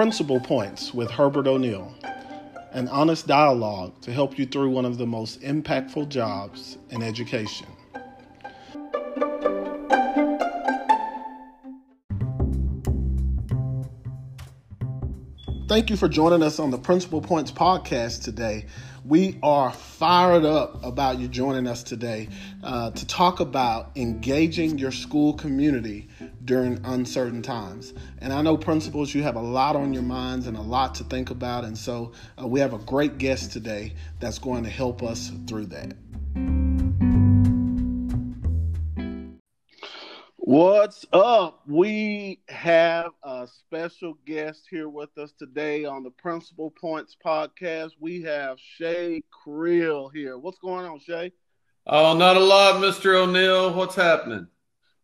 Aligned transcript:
Principal 0.00 0.40
Points 0.40 0.94
with 0.94 1.10
Herbert 1.10 1.46
O'Neill, 1.46 1.94
an 2.72 2.88
honest 2.88 3.26
dialogue 3.26 4.00
to 4.00 4.10
help 4.10 4.38
you 4.38 4.46
through 4.46 4.70
one 4.70 4.86
of 4.86 4.96
the 4.96 5.06
most 5.06 5.42
impactful 5.42 6.08
jobs 6.08 6.78
in 6.88 7.02
education. 7.02 7.66
Thank 15.68 15.90
you 15.90 15.98
for 15.98 16.08
joining 16.08 16.42
us 16.42 16.58
on 16.58 16.70
the 16.70 16.78
Principal 16.78 17.20
Points 17.20 17.52
podcast 17.52 18.24
today. 18.24 18.64
We 19.04 19.38
are 19.42 19.70
fired 19.70 20.46
up 20.46 20.82
about 20.82 21.18
you 21.18 21.28
joining 21.28 21.66
us 21.66 21.82
today 21.82 22.30
uh, 22.64 22.90
to 22.92 23.06
talk 23.06 23.40
about 23.40 23.90
engaging 23.96 24.78
your 24.78 24.92
school 24.92 25.34
community 25.34 26.08
during 26.44 26.80
uncertain 26.84 27.42
times. 27.42 27.94
And 28.18 28.32
I 28.32 28.42
know, 28.42 28.56
principals, 28.56 29.14
you 29.14 29.22
have 29.22 29.36
a 29.36 29.42
lot 29.42 29.76
on 29.76 29.92
your 29.92 30.02
minds 30.02 30.46
and 30.46 30.56
a 30.56 30.62
lot 30.62 30.94
to 30.96 31.04
think 31.04 31.30
about. 31.30 31.64
And 31.64 31.76
so 31.76 32.12
uh, 32.40 32.46
we 32.46 32.60
have 32.60 32.72
a 32.72 32.78
great 32.78 33.18
guest 33.18 33.52
today 33.52 33.94
that's 34.18 34.38
going 34.38 34.64
to 34.64 34.70
help 34.70 35.02
us 35.02 35.32
through 35.46 35.66
that. 35.66 35.94
What's 40.36 41.06
up? 41.12 41.60
We 41.68 42.40
have 42.48 43.12
a 43.22 43.46
special 43.46 44.14
guest 44.26 44.62
here 44.68 44.88
with 44.88 45.16
us 45.16 45.32
today 45.38 45.84
on 45.84 46.02
the 46.02 46.10
Principal 46.10 46.72
Points 46.72 47.16
podcast. 47.24 47.90
We 48.00 48.22
have 48.22 48.58
Shay 48.58 49.22
Creel 49.30 50.08
here. 50.08 50.38
What's 50.38 50.58
going 50.58 50.86
on, 50.86 50.98
Shay? 50.98 51.30
Oh, 51.86 52.16
not 52.16 52.36
a 52.36 52.40
lot, 52.40 52.82
Mr. 52.82 53.14
O'Neill. 53.14 53.74
What's 53.74 53.94
happening? 53.94 54.48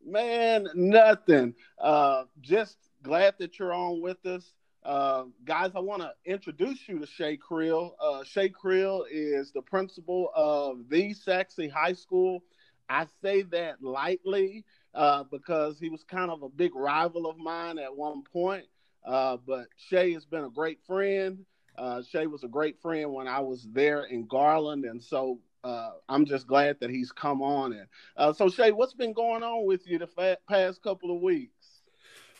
Man, 0.06 0.68
nothing. 0.74 1.54
Uh, 1.78 2.24
just 2.40 2.76
glad 3.02 3.34
that 3.40 3.58
you're 3.58 3.74
on 3.74 4.00
with 4.00 4.24
us. 4.24 4.52
Uh, 4.84 5.24
guys, 5.44 5.72
I 5.74 5.80
want 5.80 6.02
to 6.02 6.12
introduce 6.24 6.88
you 6.88 7.00
to 7.00 7.06
Shay 7.06 7.36
Creel. 7.36 7.96
Uh, 8.00 8.22
Shay 8.22 8.48
Creel 8.48 9.04
is 9.10 9.50
the 9.50 9.62
principal 9.62 10.30
of 10.32 10.88
the 10.88 11.12
Sachse 11.12 11.58
High 11.74 11.94
School. 11.94 12.44
I 12.88 13.06
say 13.20 13.42
that 13.42 13.82
lightly 13.82 14.64
uh, 14.94 15.24
because 15.24 15.80
he 15.80 15.88
was 15.88 16.04
kind 16.04 16.30
of 16.30 16.44
a 16.44 16.48
big 16.48 16.76
rival 16.76 17.28
of 17.28 17.36
mine 17.36 17.80
at 17.80 17.96
one 17.96 18.22
point. 18.32 18.66
Uh, 19.04 19.38
but 19.44 19.66
Shay 19.76 20.12
has 20.12 20.24
been 20.24 20.44
a 20.44 20.50
great 20.50 20.78
friend. 20.86 21.44
Uh, 21.76 22.02
Shay 22.02 22.28
was 22.28 22.44
a 22.44 22.48
great 22.48 22.80
friend 22.80 23.12
when 23.12 23.26
I 23.26 23.40
was 23.40 23.66
there 23.72 24.04
in 24.04 24.26
Garland, 24.28 24.84
and 24.84 25.02
so 25.02 25.40
uh, 25.64 25.90
I'm 26.08 26.24
just 26.24 26.46
glad 26.46 26.78
that 26.80 26.90
he's 26.90 27.12
come 27.12 27.42
on. 27.42 27.72
And 27.72 27.86
uh, 28.16 28.32
so, 28.32 28.48
Shay, 28.48 28.72
what's 28.72 28.94
been 28.94 29.12
going 29.12 29.42
on 29.42 29.66
with 29.66 29.86
you 29.86 29.98
the 29.98 30.06
fa- 30.06 30.38
past 30.48 30.82
couple 30.82 31.14
of 31.14 31.22
weeks? 31.22 31.80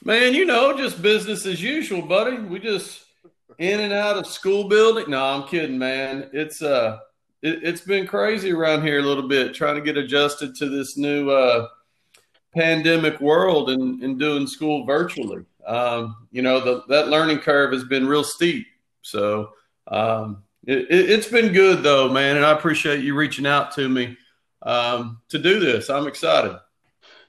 Man, 0.05 0.35
you 0.35 0.45
know, 0.45 0.77
just 0.77 1.03
business 1.03 1.47
as 1.47 1.63
usual, 1.63 2.03
buddy. 2.03 2.39
We 2.39 2.59
just 2.59 3.05
in 3.59 3.81
and 3.81 3.93
out 3.93 4.17
of 4.17 4.27
school 4.27 4.69
building. 4.69 5.11
No, 5.11 5.25
I'm 5.25 5.49
kidding, 5.49 5.79
man. 5.79 6.31
It's 6.33 6.63
uh, 6.63 6.99
it, 7.43 7.65
has 7.65 7.81
been 7.81 8.07
crazy 8.07 8.53
around 8.53 8.83
here 8.83 9.01
a 9.01 9.03
little 9.03 9.29
bit, 9.29 9.55
trying 9.55 9.77
to 9.77 9.81
get 9.81 9.97
adjusted 9.97 10.55
to 10.57 10.69
this 10.69 10.97
new 10.97 11.31
uh 11.31 11.69
pandemic 12.57 13.21
world 13.21 13.71
and, 13.71 14.03
and 14.03 14.19
doing 14.19 14.47
school 14.47 14.85
virtually. 14.87 15.45
Um, 15.67 16.17
you 16.31 16.43
know, 16.43 16.61
the, 16.61 16.85
that 16.89 17.09
learning 17.09 17.41
curve 17.41 17.73
has 17.73 17.85
been 17.85 18.07
real 18.07 18.25
steep. 18.25 18.67
So 19.03 19.51
um, 19.89 20.43
it, 20.67 21.09
has 21.11 21.27
been 21.27 21.53
good 21.53 21.83
though, 21.83 22.09
man. 22.09 22.37
And 22.37 22.45
I 22.45 22.53
appreciate 22.53 23.03
you 23.03 23.15
reaching 23.15 23.47
out 23.47 23.73
to 23.75 23.89
me 23.89 24.17
um, 24.63 25.21
to 25.29 25.39
do 25.39 25.61
this. 25.61 25.89
I'm 25.89 26.07
excited. 26.07 26.59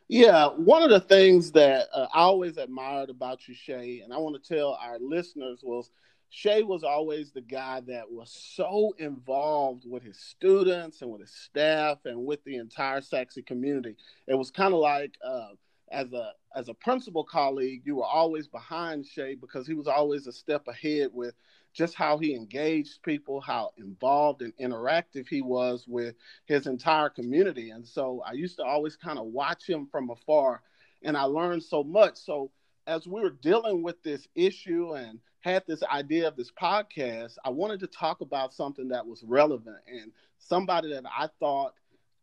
Yeah, 0.10 0.48
one 0.48 0.84
of 0.84 0.90
the 0.90 1.02
things 1.02 1.52
that 1.52 1.88
uh, 1.94 2.08
I 2.14 2.22
always 2.22 2.58
admired 2.58 3.10
about 3.10 3.46
you, 3.48 3.54
Shay, 3.54 4.02
and 4.04 4.14
I 4.14 4.18
want 4.18 4.42
to 4.42 4.56
tell 4.56 4.78
our 4.82 4.98
listeners 5.00 5.60
was– 5.64 5.90
Shay 6.30 6.64
was 6.64 6.84
always 6.84 7.32
the 7.32 7.42
guy 7.42 7.82
that 7.88 8.12
was 8.12 8.30
so 8.56 8.94
involved 8.98 9.90
with 9.90 10.04
his 10.04 10.20
students 10.20 11.02
and 11.02 11.12
with 11.12 11.22
his 11.22 11.32
staff 11.32 12.00
and 12.06 12.26
with 12.26 12.44
the 12.44 12.58
entire 12.58 13.02
Sachse 13.02 13.40
community. 13.46 13.96
It 14.28 14.36
was 14.36 14.52
kind 14.52 14.74
of 14.74 14.80
like 14.80 15.16
uh, 15.26 15.50
as 15.92 16.12
a 16.14 16.34
as 16.56 16.70
a 16.70 16.74
principal 16.74 17.24
colleague, 17.24 17.84
you 17.86 17.98
were 17.98 18.06
always 18.06 18.48
behind 18.48 19.06
Shay 19.06 19.36
because 19.36 19.68
he 19.68 19.74
was 19.74 19.88
always 19.88 20.28
a 20.28 20.34
step 20.34 20.68
ahead 20.68 21.12
with 21.14 21.34
just 21.78 21.94
how 21.94 22.18
he 22.18 22.34
engaged 22.34 23.04
people, 23.04 23.40
how 23.40 23.72
involved 23.78 24.42
and 24.42 24.52
interactive 24.58 25.28
he 25.28 25.42
was 25.44 25.86
with 25.88 26.16
his 26.46 26.66
entire 26.66 27.08
community. 27.08 27.70
And 27.70 27.88
so 27.88 28.24
I 28.26 28.34
used 28.34 28.58
to 28.58 28.64
always 28.64 28.96
kind 28.96 29.20
of 29.20 29.28
watch 29.28 29.70
him 29.70 29.88
from 29.92 30.10
afar 30.10 30.64
and 31.04 31.16
I 31.16 31.24
learned 31.24 31.62
so 31.62 31.84
much. 31.84 32.18
So 32.18 32.52
as 32.88 33.06
we 33.08 33.22
were 33.22 33.30
dealing 33.30 33.84
with 33.84 34.02
this 34.02 34.28
issue 34.34 34.96
and 34.96 35.20
had 35.42 35.64
this 35.68 35.84
idea 35.84 36.28
of 36.28 36.36
this 36.36 36.52
podcast, 36.52 37.36
I 37.46 37.52
wanted 37.52 37.80
to 37.82 37.88
talk 37.88 38.22
about 38.22 38.56
something 38.56 38.88
that 38.88 39.06
was 39.06 39.24
relevant 39.24 39.78
and 39.88 40.12
somebody 40.40 40.92
that 40.94 41.04
I 41.06 41.30
thought 41.40 41.76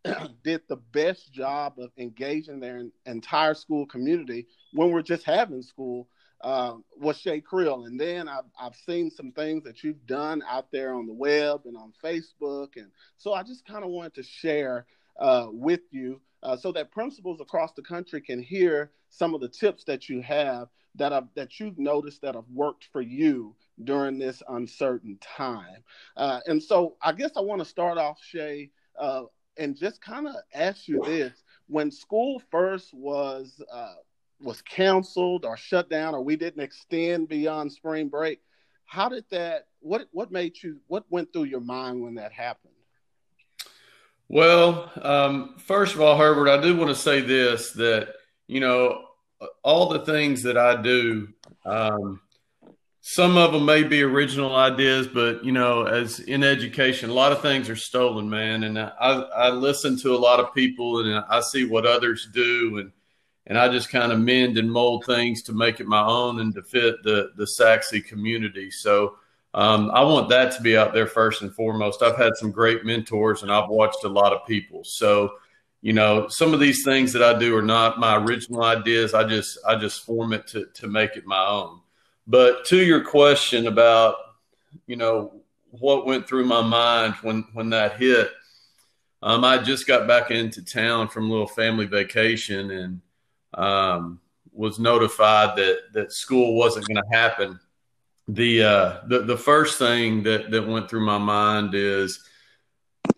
did 0.43 0.63
the 0.69 0.77
best 0.77 1.33
job 1.33 1.75
of 1.79 1.93
engaging 1.97 2.59
their 2.59 2.87
entire 3.07 3.55
school 3.55 3.87
community 3.87 4.49
when 4.73 4.91
we're 4.91 5.03
just 5.03 5.23
having 5.23 5.63
school 5.63 6.09
uh, 6.45 6.77
was 7.01 7.19
Shay 7.19 7.41
Creel. 7.41 7.87
And 7.87 7.99
then 7.99 8.29
I've, 8.29 8.45
I've 8.61 8.77
seen 8.77 9.11
some 9.11 9.33
things 9.33 9.65
that 9.65 9.83
you've 9.83 10.07
done 10.07 10.43
out 10.49 10.71
there 10.71 10.93
on 10.95 11.07
the 11.07 11.13
web 11.13 11.63
and 11.65 11.77
on 11.77 11.93
Facebook. 12.05 12.77
And 12.77 12.91
so 13.17 13.33
I 13.33 13.43
just 13.43 13.67
kind 13.67 13.83
of 13.83 13.91
wanted 13.91 14.15
to 14.15 14.23
share 14.23 14.87
uh, 15.19 15.47
with 15.51 15.81
you 15.91 16.21
uh, 16.43 16.57
so 16.57 16.71
that 16.73 16.93
principals 16.93 17.41
across 17.41 17.73
the 17.73 17.83
country 17.83 18.21
can 18.21 18.43
hear 18.43 18.91
some 19.09 19.35
of 19.35 19.41
the 19.41 19.49
tips 19.49 19.85
that 19.85 20.11
you 20.11 20.21
have 20.21 20.69
that 20.97 21.15
I've, 21.15 21.29
that 21.35 21.59
you've 21.59 21.79
noticed 21.79 22.21
that 22.23 22.35
have 22.35 22.49
worked 22.53 22.89
for 22.93 23.01
you 23.01 23.57
during 23.83 24.19
this 24.19 24.43
uncertain 24.49 25.19
time. 25.21 25.83
Uh, 26.17 26.41
and 26.47 26.63
so 26.63 26.97
I 27.01 27.13
guess 27.13 27.33
I 27.37 27.41
want 27.41 27.61
to 27.61 27.65
start 27.65 27.97
off, 27.97 28.19
Shay, 28.23 28.71
uh, 28.99 29.23
and 29.57 29.77
just 29.77 30.03
kind 30.03 30.29
of 30.29 30.35
ask 30.53 30.87
you 30.89 31.03
this: 31.05 31.33
when 31.69 31.91
school 31.91 32.43
first 32.51 32.93
was 32.93 33.61
uh, 33.73 33.95
was 34.41 34.63
canceled 34.63 35.45
or 35.45 35.57
shut 35.57 35.89
down, 35.89 36.15
or 36.15 36.23
we 36.23 36.37
didn't 36.37 36.63
extend 36.63 37.29
beyond 37.29 37.73
spring 37.73 38.09
break, 38.09 38.41
how 38.85 39.09
did 39.09 39.25
that? 39.31 39.67
What 39.81 40.07
what 40.13 40.31
made 40.31 40.63
you? 40.63 40.81
What 40.87 41.05
went 41.11 41.33
through 41.33 41.45
your 41.45 41.61
mind 41.61 42.03
when 42.03 42.15
that 42.17 42.33
happened? 42.33 42.73
Well, 44.29 44.91
um, 45.03 45.55
first 45.59 45.95
of 45.95 46.01
all, 46.01 46.17
Herbert, 46.17 46.49
I 46.49 46.61
do 46.61 46.77
want 46.77 46.91
to 46.91 46.95
say 46.95 47.21
this 47.21 47.73
that, 47.73 48.15
you 48.47 48.61
know, 48.61 49.05
all 49.63 49.89
the 49.89 50.05
things 50.05 50.43
that 50.45 50.57
I 50.57 50.81
do, 50.81 51.29
um, 51.67 52.21
some 53.03 53.37
of 53.37 53.53
them 53.53 53.67
may 53.67 53.83
be 53.83 54.03
original 54.03 54.57
ideas, 54.57 55.07
but, 55.07 55.45
you 55.45 55.53
know, 55.53 55.85
as 55.85 56.21
in 56.21 56.43
education, 56.43 57.11
a 57.11 57.15
lot 57.15 57.33
of 57.33 57.43
things 57.43 57.69
are 57.69 57.77
stolen, 57.77 58.31
man. 58.31 58.65
And 58.65 58.79
I, 58.79 58.91
I 58.99 59.51
listen 59.51 59.99
to 59.99 60.15
a 60.15 60.17
lot 60.17 60.41
of 60.41 60.55
people 60.55 61.01
and 61.01 61.23
I 61.29 61.41
see 61.41 61.67
what 61.67 61.85
others 61.85 62.29
do 62.33 62.79
and, 62.79 62.93
and 63.47 63.59
I 63.59 63.69
just 63.69 63.91
kind 63.91 64.13
of 64.13 64.21
mend 64.21 64.59
and 64.59 64.71
mold 64.71 65.05
things 65.05 65.43
to 65.45 65.53
make 65.53 65.81
it 65.81 65.87
my 65.87 66.05
own 66.05 66.41
and 66.41 66.55
to 66.55 66.63
fit 66.63 67.03
the, 67.03 67.33
the 67.37 67.47
Sachse 67.47 68.01
community. 68.07 68.71
So, 68.71 69.17
um, 69.55 69.93
I 69.95 70.03
want 70.03 70.29
that 70.31 70.53
to 70.57 70.63
be 70.63 70.77
out 70.77 70.93
there 70.93 71.07
first 71.07 71.43
and 71.43 71.55
foremost. 71.55 72.03
I've 72.03 72.17
had 72.17 72.37
some 72.37 72.51
great 72.51 72.85
mentors 72.85 73.43
and 73.43 73.53
I've 73.53 73.69
watched 73.69 74.03
a 74.03 74.09
lot 74.09 74.33
of 74.33 74.45
people. 74.49 74.83
So, 74.83 75.35
you 75.81 75.93
know, 75.93 76.27
some 76.29 76.53
of 76.53 76.59
these 76.59 76.83
things 76.85 77.13
that 77.13 77.23
I 77.23 77.39
do 77.39 77.57
are 77.57 77.63
not 77.63 78.01
my 78.01 78.17
original 78.17 78.65
ideas. 78.65 79.15
I 79.15 79.23
just 79.23 79.59
I 79.65 79.77
just 79.77 80.05
form 80.05 80.33
it 80.33 80.49
to 80.49 80.67
to 80.75 80.89
make 80.89 81.17
it 81.17 81.25
my 81.25 81.47
own. 81.47 81.81
But 82.27 82.65
to 82.67 82.83
your 82.83 83.05
question 83.05 83.69
about, 83.69 84.17
you 84.89 84.97
know, 84.97 85.35
what 85.71 86.07
went 86.07 86.27
through 86.27 86.47
my 86.47 86.63
mind 86.63 87.15
when 87.23 87.45
when 87.53 87.71
that 87.71 87.97
hit, 87.97 88.33
um, 89.23 89.45
I 89.45 89.59
just 89.59 89.87
got 89.87 90.09
back 90.09 90.33
into 90.33 90.65
town 90.65 91.09
from 91.09 91.27
a 91.27 91.31
little 91.31 91.47
family 91.47 91.87
vacation 91.87 92.73
and 92.73 93.01
um, 93.55 94.21
was 94.53 94.79
notified 94.79 95.57
that 95.57 95.79
that 95.93 96.13
school 96.13 96.57
wasn't 96.57 96.87
going 96.87 97.03
to 97.03 97.17
happen 97.17 97.59
the 98.29 98.63
uh, 98.63 99.01
the 99.07 99.21
the 99.21 99.37
first 99.37 99.79
thing 99.79 100.23
that 100.23 100.51
that 100.51 100.67
went 100.67 100.89
through 100.89 101.05
my 101.05 101.19
mind 101.19 101.75
is, 101.75 102.25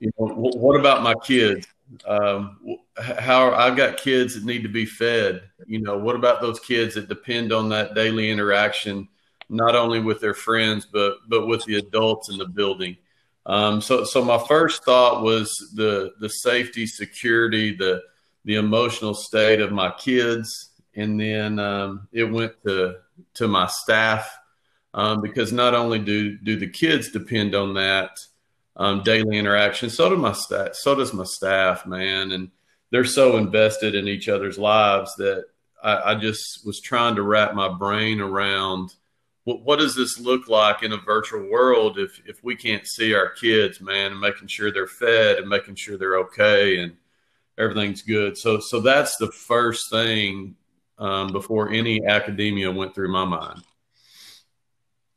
you 0.00 0.10
know, 0.18 0.26
what 0.26 0.78
about 0.78 1.02
my 1.02 1.14
kids? 1.14 1.66
Um, 2.06 2.58
how 2.96 3.52
I've 3.52 3.76
got 3.76 3.98
kids 3.98 4.34
that 4.34 4.44
need 4.44 4.62
to 4.64 4.68
be 4.68 4.84
fed. 4.84 5.42
You 5.66 5.80
know, 5.80 5.96
what 5.96 6.16
about 6.16 6.40
those 6.40 6.58
kids 6.58 6.94
that 6.94 7.08
depend 7.08 7.52
on 7.52 7.68
that 7.68 7.94
daily 7.94 8.30
interaction, 8.30 9.08
not 9.48 9.76
only 9.76 10.00
with 10.00 10.20
their 10.20 10.34
friends 10.34 10.86
but 10.86 11.18
but 11.28 11.46
with 11.46 11.64
the 11.64 11.76
adults 11.76 12.28
in 12.28 12.38
the 12.38 12.46
building. 12.46 12.96
Um, 13.44 13.80
so 13.80 14.02
so 14.02 14.24
my 14.24 14.44
first 14.48 14.84
thought 14.84 15.22
was 15.22 15.54
the 15.74 16.14
the 16.18 16.28
safety, 16.28 16.84
security, 16.84 17.76
the 17.76 18.02
the 18.46 18.54
emotional 18.54 19.12
state 19.12 19.60
of 19.60 19.72
my 19.72 19.90
kids, 19.90 20.70
and 20.94 21.20
then 21.20 21.58
um, 21.58 22.08
it 22.12 22.24
went 22.24 22.54
to 22.64 22.94
to 23.34 23.48
my 23.48 23.66
staff 23.66 24.38
um, 24.94 25.20
because 25.20 25.52
not 25.52 25.74
only 25.74 25.98
do 25.98 26.38
do 26.38 26.56
the 26.56 26.68
kids 26.68 27.10
depend 27.10 27.54
on 27.54 27.74
that 27.74 28.18
um, 28.76 29.02
daily 29.02 29.36
interaction, 29.36 29.90
so 29.90 30.08
do 30.08 30.16
my 30.16 30.32
staff. 30.32 30.74
So 30.74 30.94
does 30.94 31.12
my 31.12 31.24
staff, 31.24 31.86
man, 31.86 32.30
and 32.30 32.50
they're 32.90 33.04
so 33.04 33.36
invested 33.36 33.96
in 33.96 34.06
each 34.06 34.28
other's 34.28 34.58
lives 34.58 35.14
that 35.16 35.46
I, 35.82 36.12
I 36.12 36.14
just 36.14 36.64
was 36.64 36.80
trying 36.80 37.16
to 37.16 37.22
wrap 37.22 37.52
my 37.52 37.68
brain 37.68 38.20
around 38.20 38.94
what, 39.42 39.62
what 39.62 39.80
does 39.80 39.96
this 39.96 40.20
look 40.20 40.48
like 40.48 40.84
in 40.84 40.92
a 40.92 40.98
virtual 40.98 41.50
world 41.50 41.98
if 41.98 42.22
if 42.26 42.44
we 42.44 42.54
can't 42.54 42.86
see 42.86 43.12
our 43.12 43.30
kids, 43.30 43.80
man, 43.80 44.12
and 44.12 44.20
making 44.20 44.46
sure 44.46 44.70
they're 44.70 44.86
fed 44.86 45.38
and 45.38 45.48
making 45.48 45.74
sure 45.74 45.98
they're 45.98 46.18
okay 46.18 46.78
and 46.78 46.96
everything's 47.58 48.02
good. 48.02 48.36
So 48.36 48.60
so 48.60 48.80
that's 48.80 49.16
the 49.16 49.30
first 49.32 49.90
thing 49.90 50.56
um, 50.98 51.32
before 51.32 51.70
any 51.70 52.04
academia 52.04 52.70
went 52.70 52.94
through 52.94 53.12
my 53.12 53.24
mind. 53.24 53.62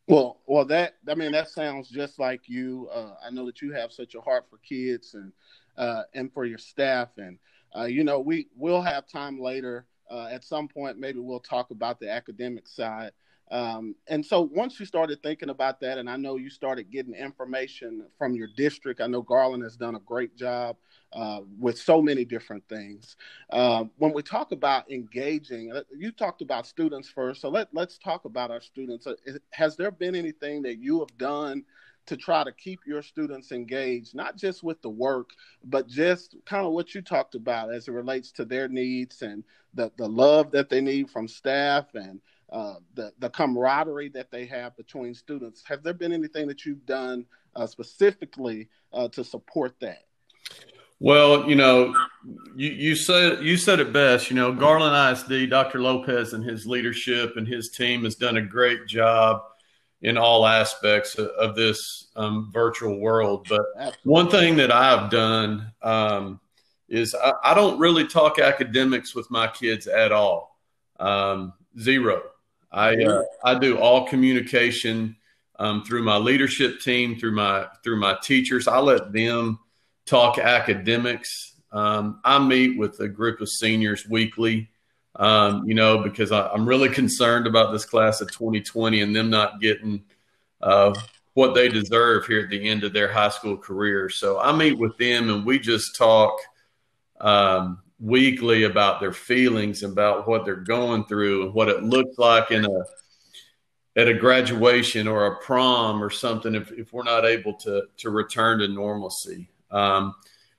Well, 0.08 0.40
well, 0.48 0.66
that 0.66 0.96
I 1.08 1.16
mean 1.16 1.32
that 1.34 1.50
sounds 1.50 1.90
just 1.90 2.20
like 2.20 2.50
you. 2.50 2.90
Uh, 2.92 3.14
I 3.24 3.30
know 3.30 3.46
that 3.46 3.62
you 3.62 3.72
have 3.74 3.92
such 3.92 4.16
a 4.16 4.22
heart 4.22 4.46
for 4.50 4.58
kids 4.58 5.14
and 5.14 5.32
uh, 5.78 6.04
and 6.14 6.34
for 6.34 6.46
your 6.46 6.58
staff, 6.58 7.10
and 7.18 7.38
uh, 7.78 7.86
you 7.86 8.04
know 8.04 8.20
we 8.20 8.48
will 8.56 8.82
have 8.82 9.08
time 9.08 9.40
later 9.40 9.86
uh, 10.10 10.28
at 10.32 10.44
some 10.44 10.68
point. 10.68 10.98
Maybe 10.98 11.20
we'll 11.20 11.40
talk 11.40 11.72
about 11.72 12.00
the 12.00 12.10
academic 12.10 12.68
side. 12.68 13.12
Um, 13.52 13.96
and 14.08 14.24
so 14.24 14.42
once 14.42 14.80
you 14.80 14.86
started 14.86 15.24
thinking 15.24 15.50
about 15.50 15.80
that, 15.82 15.98
and 15.98 16.10
I 16.10 16.18
know 16.18 16.38
you 16.38 16.50
started 16.50 16.92
getting 16.92 17.14
information 17.14 18.06
from 18.18 18.36
your 18.36 18.48
district, 18.56 19.02
I 19.02 19.08
know 19.08 19.22
Garland 19.22 19.64
has 19.64 19.76
done 19.76 19.96
a 19.96 20.00
great 20.00 20.36
job 20.36 20.78
uh, 21.14 21.42
with 21.58 21.80
so 21.80 22.02
many 22.02 22.26
different 22.26 22.64
things. 22.70 23.16
Uh, 23.50 23.86
when 23.98 24.14
we 24.14 24.22
talk 24.22 24.52
about 24.52 24.90
engaging, 24.92 25.72
uh, 25.72 25.82
you 25.98 26.12
talked 26.12 26.42
about 26.42 26.68
students 26.68 27.10
first, 27.10 27.42
so 27.42 27.50
let, 27.50 27.68
let's 27.74 27.98
talk 27.98 28.26
about 28.26 28.52
our 28.52 28.62
students. 28.62 29.08
Uh, 29.08 29.14
has 29.52 29.76
there 29.76 29.92
been 29.92 30.16
anything 30.16 30.62
that 30.62 30.78
you 30.78 31.00
have 31.00 31.18
done 31.18 31.64
to 32.06 32.18
try 32.18 32.44
to 32.44 32.52
keep 32.52 32.80
your 32.88 33.04
students 33.04 33.52
engaged, 33.52 34.16
not 34.16 34.36
just 34.36 34.64
with 34.64 34.82
the 34.82 34.90
work, 34.90 35.30
but 35.64 35.88
just 35.88 36.36
kind 36.46 36.66
of 36.66 36.74
what 36.74 36.96
you 36.96 37.02
talked 37.02 37.36
about 37.36 37.72
as 37.72 37.88
it 37.88 37.92
relates 37.92 38.32
to 38.32 38.46
their 38.46 38.68
needs 38.68 39.22
and 39.22 39.44
the, 39.76 39.92
the 39.98 40.08
love 40.08 40.52
that 40.52 40.70
they 40.70 40.82
need 40.82 41.10
from 41.10 41.28
staff 41.28 41.86
and 41.94 42.20
uh, 42.52 42.76
the, 42.96 43.12
the 43.20 43.30
camaraderie 43.30 44.10
that 44.10 44.32
they 44.32 44.46
have 44.46 44.76
between 44.78 45.14
students. 45.14 45.64
Have 45.66 45.84
there 45.84 45.94
been 45.94 46.12
anything 46.12 46.48
that 46.48 46.66
you've 46.66 46.86
done 46.86 47.26
uh, 47.56 47.68
specifically 47.68 48.70
to 49.12 49.24
support 49.24 49.76
that? 49.80 50.06
Well, 51.02 51.50
you 51.50 51.56
know, 51.56 51.96
you, 52.56 52.70
you 52.72 52.96
said 52.96 53.42
you 53.42 53.56
said 53.56 53.80
it 53.80 53.94
best. 53.94 54.30
You 54.30 54.36
know, 54.36 54.52
Garland 54.52 55.18
ISD, 55.18 55.50
Dr. 55.50 55.80
Lopez 55.80 56.34
and 56.34 56.44
his 56.44 56.66
leadership 56.66 57.38
and 57.38 57.48
his 57.48 57.70
team 57.70 58.04
has 58.04 58.16
done 58.16 58.38
a 58.38 58.42
great 58.42 58.86
job 58.86 59.42
in 60.02 60.18
all 60.18 60.46
aspects 60.46 61.16
of, 61.16 61.28
of 61.28 61.56
this 61.56 62.10
um, 62.18 62.50
virtual 62.54 63.00
world. 63.00 63.48
But 63.50 63.96
one 64.04 64.30
thing 64.30 64.58
that 64.58 64.72
I've 64.72 65.10
done 65.10 65.72
um, 65.82 66.42
is 66.90 67.16
I, 67.16 67.34
I, 67.44 67.54
don't 67.54 67.80
really 67.80 68.08
talk 68.08 68.40
academics 68.40 69.14
with 69.14 69.30
my 69.30 69.48
kids 69.48 69.88
at 69.88 70.12
all. 70.12 70.58
Um, 71.00 71.54
zero. 71.80 72.24
I 72.72 72.96
uh, 72.96 73.24
I 73.44 73.58
do 73.58 73.78
all 73.78 74.08
communication 74.08 75.16
um, 75.58 75.84
through 75.84 76.04
my 76.04 76.18
leadership 76.18 76.80
team, 76.80 77.20
through 77.20 77.34
my 77.34 77.68
through 77.84 78.00
my 78.00 78.18
teachers. 78.22 78.68
I 78.68 78.80
let 78.80 79.12
them 79.12 79.60
talk 80.06 80.40
academics. 80.40 81.56
Um, 81.72 82.20
I 82.24 82.40
meet 82.40 82.78
with 82.78 83.00
a 83.00 83.08
group 83.08 83.42
of 83.42 83.50
seniors 83.50 84.08
weekly, 84.08 84.70
um, 85.16 85.68
you 85.68 85.76
know, 85.76 86.00
because 86.00 86.32
I, 86.32 86.52
am 86.54 86.68
really 86.68 86.90
concerned 86.90 87.46
about 87.46 87.72
this 87.72 87.86
class 87.86 88.22
of 88.22 88.32
2020 88.32 89.02
and 89.02 89.16
them 89.16 89.30
not 89.30 89.62
getting 89.62 90.04
uh, 90.62 90.94
what 91.34 91.54
they 91.54 91.70
deserve 91.70 92.26
here 92.26 92.42
at 92.42 92.50
the 92.50 92.68
end 92.68 92.84
of 92.84 92.94
their 92.94 93.12
high 93.12 93.30
school 93.30 93.56
career. 93.56 94.10
So 94.10 94.40
I 94.40 94.52
meet 94.52 94.80
with 94.80 94.98
them 94.98 95.30
and 95.30 95.46
we 95.46 95.60
just 95.60 95.96
talk 95.96 96.34
um, 97.22 97.82
weekly 98.00 98.64
about 98.64 99.00
their 99.00 99.14
feelings, 99.14 99.84
about 99.84 100.28
what 100.28 100.46
they're 100.46 100.56
going 100.56 101.06
through, 101.06 101.46
and 101.46 101.54
what 101.54 101.70
it 101.70 101.84
looks 101.84 102.18
like 102.18 102.52
in 102.52 102.66
a 102.66 102.84
at 103.96 104.08
a 104.08 104.14
graduation 104.14 105.08
or 105.08 105.26
a 105.26 105.36
prom 105.40 106.02
or 106.02 106.10
something 106.10 106.56
if, 106.56 106.72
if 106.72 106.94
we're 106.94 107.04
not 107.04 107.26
able 107.26 107.54
to 107.56 107.84
to 107.98 108.10
return 108.10 108.60
to 108.60 108.68
normalcy. 108.68 109.50
Um, 109.72 110.16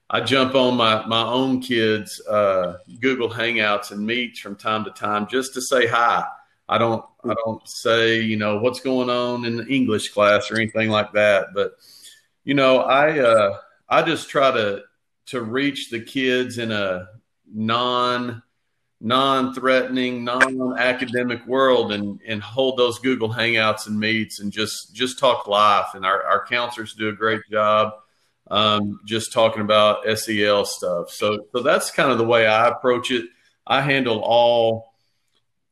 I 0.09 0.21
jump 0.21 0.55
on 0.55 0.77
my 0.77 1.07
my 1.07 1.23
own 1.23 1.61
kids' 1.61 2.21
uh, 2.27 2.79
Google 3.01 3.31
Hangouts 3.31 3.93
and 3.93 4.05
meets 4.05 4.41
from 4.41 4.57
time 4.57 4.85
to 4.85 4.91
time 4.91 5.29
just 5.29 5.55
to 5.55 5.63
say 5.63 5.87
hi. 5.87 6.25
I 6.69 6.79
don't 6.79 7.05
I 7.25 7.35
don't 7.35 7.67
say 7.69 8.21
you 8.21 8.37
know 8.37 8.59
what's 8.59 8.81
going 8.81 9.09
on 9.09 9.45
in 9.45 9.57
the 9.57 9.67
English 9.67 10.11
class 10.11 10.51
or 10.51 10.57
anything 10.57 10.91
like 10.91 11.13
that, 11.13 11.49
but 11.55 11.73
you 12.45 12.55
know 12.55 12.79
I 12.79 13.21
uh, 13.21 13.59
I 13.89 14.03
just 14.03 14.29
try 14.29 14.51
to 14.51 14.83
to 15.27 15.43
reach 15.43 15.91
the 15.91 16.01
kids 16.01 16.59
in 16.59 16.73
a 16.73 17.09
non 17.53 18.43
non-threatening, 19.03 20.25
non-academic 20.25 21.47
world 21.47 21.93
and 21.93 22.21
and 22.27 22.43
hold 22.43 22.79
those 22.79 22.99
Google 22.99 23.33
Hangouts 23.33 23.87
and 23.87 23.99
meets 23.99 24.41
and 24.41 24.53
just 24.53 24.95
just 24.95 25.19
talk 25.19 25.47
life. 25.47 25.95
And 25.95 26.05
our, 26.05 26.23
our 26.25 26.47
counselors 26.47 26.95
do 26.95 27.09
a 27.09 27.13
great 27.13 27.43
job 27.51 27.95
um, 28.51 29.01
just 29.05 29.33
talking 29.33 29.63
about 29.63 30.05
SEL 30.19 30.65
stuff. 30.65 31.11
So, 31.11 31.47
so 31.53 31.63
that's 31.63 31.91
kind 31.91 32.11
of 32.11 32.19
the 32.19 32.25
way 32.25 32.47
I 32.47 32.69
approach 32.69 33.11
it. 33.11 33.27
I 33.67 33.81
handle 33.81 34.21
all, 34.21 34.93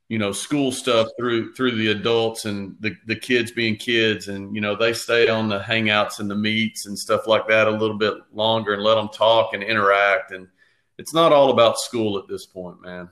you 0.08 0.18
know, 0.18 0.32
school 0.32 0.70
stuff 0.70 1.08
through 1.18 1.54
through 1.54 1.72
the 1.72 1.88
adults 1.88 2.44
and 2.44 2.76
the 2.80 2.94
the 3.06 3.16
kids 3.16 3.50
being 3.50 3.76
kids, 3.76 4.28
and 4.28 4.54
you 4.54 4.60
know 4.60 4.76
they 4.76 4.92
stay 4.92 5.28
on 5.28 5.48
the 5.48 5.58
hangouts 5.58 6.20
and 6.20 6.30
the 6.30 6.36
meets 6.36 6.86
and 6.86 6.98
stuff 6.98 7.26
like 7.26 7.48
that 7.48 7.66
a 7.66 7.72
little 7.72 7.98
bit 7.98 8.14
longer 8.32 8.74
and 8.74 8.82
let 8.82 8.94
them 8.94 9.08
talk 9.08 9.52
and 9.52 9.62
interact. 9.62 10.30
And 10.30 10.46
it's 10.98 11.14
not 11.14 11.32
all 11.32 11.50
about 11.50 11.78
school 11.78 12.18
at 12.18 12.28
this 12.28 12.46
point, 12.46 12.82
man. 12.82 13.08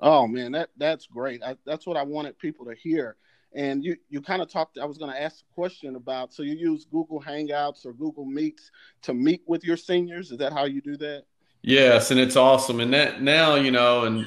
Oh 0.00 0.26
man, 0.26 0.52
that 0.52 0.70
that's 0.76 1.06
great. 1.06 1.42
I, 1.42 1.56
that's 1.64 1.86
what 1.86 1.96
I 1.96 2.02
wanted 2.02 2.38
people 2.38 2.66
to 2.66 2.74
hear 2.74 3.16
and 3.52 3.84
you, 3.84 3.96
you 4.08 4.20
kind 4.20 4.42
of 4.42 4.50
talked, 4.50 4.78
I 4.78 4.84
was 4.84 4.98
going 4.98 5.12
to 5.12 5.20
ask 5.20 5.40
a 5.40 5.54
question 5.54 5.96
about, 5.96 6.32
so 6.32 6.42
you 6.42 6.54
use 6.54 6.84
Google 6.84 7.20
Hangouts 7.20 7.84
or 7.84 7.92
Google 7.92 8.24
Meets 8.24 8.70
to 9.02 9.14
meet 9.14 9.42
with 9.46 9.64
your 9.64 9.76
seniors. 9.76 10.30
Is 10.30 10.38
that 10.38 10.52
how 10.52 10.64
you 10.64 10.80
do 10.80 10.96
that? 10.98 11.24
Yes, 11.62 12.10
and 12.10 12.20
it's 12.20 12.36
awesome. 12.36 12.80
And 12.80 12.94
that 12.94 13.22
now, 13.22 13.56
you 13.56 13.70
know, 13.70 14.04
and 14.04 14.26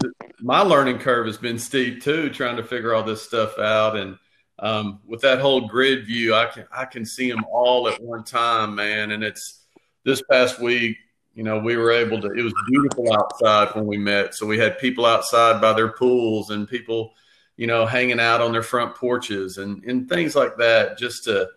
th- 0.00 0.12
my 0.40 0.60
learning 0.60 0.98
curve 0.98 1.26
has 1.26 1.38
been 1.38 1.58
steep 1.58 2.02
too, 2.02 2.30
trying 2.30 2.56
to 2.56 2.62
figure 2.62 2.94
all 2.94 3.02
this 3.02 3.22
stuff 3.22 3.58
out. 3.58 3.96
And 3.96 4.16
um, 4.60 5.00
with 5.04 5.22
that 5.22 5.40
whole 5.40 5.66
grid 5.66 6.06
view, 6.06 6.34
I 6.34 6.46
can 6.46 6.66
I 6.70 6.84
can 6.84 7.04
see 7.04 7.28
them 7.28 7.44
all 7.50 7.88
at 7.88 8.00
one 8.00 8.22
time, 8.22 8.76
man. 8.76 9.10
And 9.10 9.24
it's 9.24 9.64
this 10.04 10.22
past 10.30 10.60
week, 10.60 10.98
you 11.38 11.44
know, 11.44 11.58
we 11.58 11.76
were 11.76 11.92
able 11.92 12.20
to. 12.20 12.28
It 12.32 12.42
was 12.42 12.54
beautiful 12.68 13.12
outside 13.12 13.74
when 13.74 13.86
we 13.86 13.96
met, 13.96 14.34
so 14.34 14.44
we 14.44 14.58
had 14.58 14.78
people 14.78 15.06
outside 15.06 15.60
by 15.60 15.72
their 15.72 15.92
pools 15.92 16.50
and 16.50 16.68
people 16.68 17.14
you 17.58 17.66
know, 17.66 17.84
hanging 17.84 18.20
out 18.20 18.40
on 18.40 18.52
their 18.52 18.62
front 18.62 18.94
porches 18.94 19.58
and, 19.58 19.84
and 19.84 20.08
things 20.08 20.34
like 20.36 20.56
that, 20.58 20.96
just 20.96 21.24
to, 21.24 21.48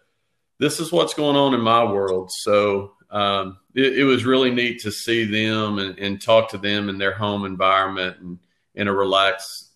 this 0.57 0.79
is 0.79 0.91
what's 0.91 1.13
going 1.13 1.37
on 1.37 1.53
in 1.53 1.61
my 1.61 1.83
world. 1.83 2.31
So 2.39 2.93
um, 3.11 3.59
it, 3.75 3.99
it, 3.99 4.03
was 4.03 4.25
really 4.25 4.49
neat 4.49 4.81
to 4.81 4.91
see 4.91 5.25
them 5.25 5.77
and, 5.77 5.99
and, 5.99 6.19
talk 6.19 6.49
to 6.49 6.57
them 6.57 6.89
in 6.89 6.97
their 6.97 7.13
home 7.13 7.45
environment 7.45 8.17
and 8.19 8.39
in 8.73 8.87
a 8.87 8.93
relaxed, 8.93 9.69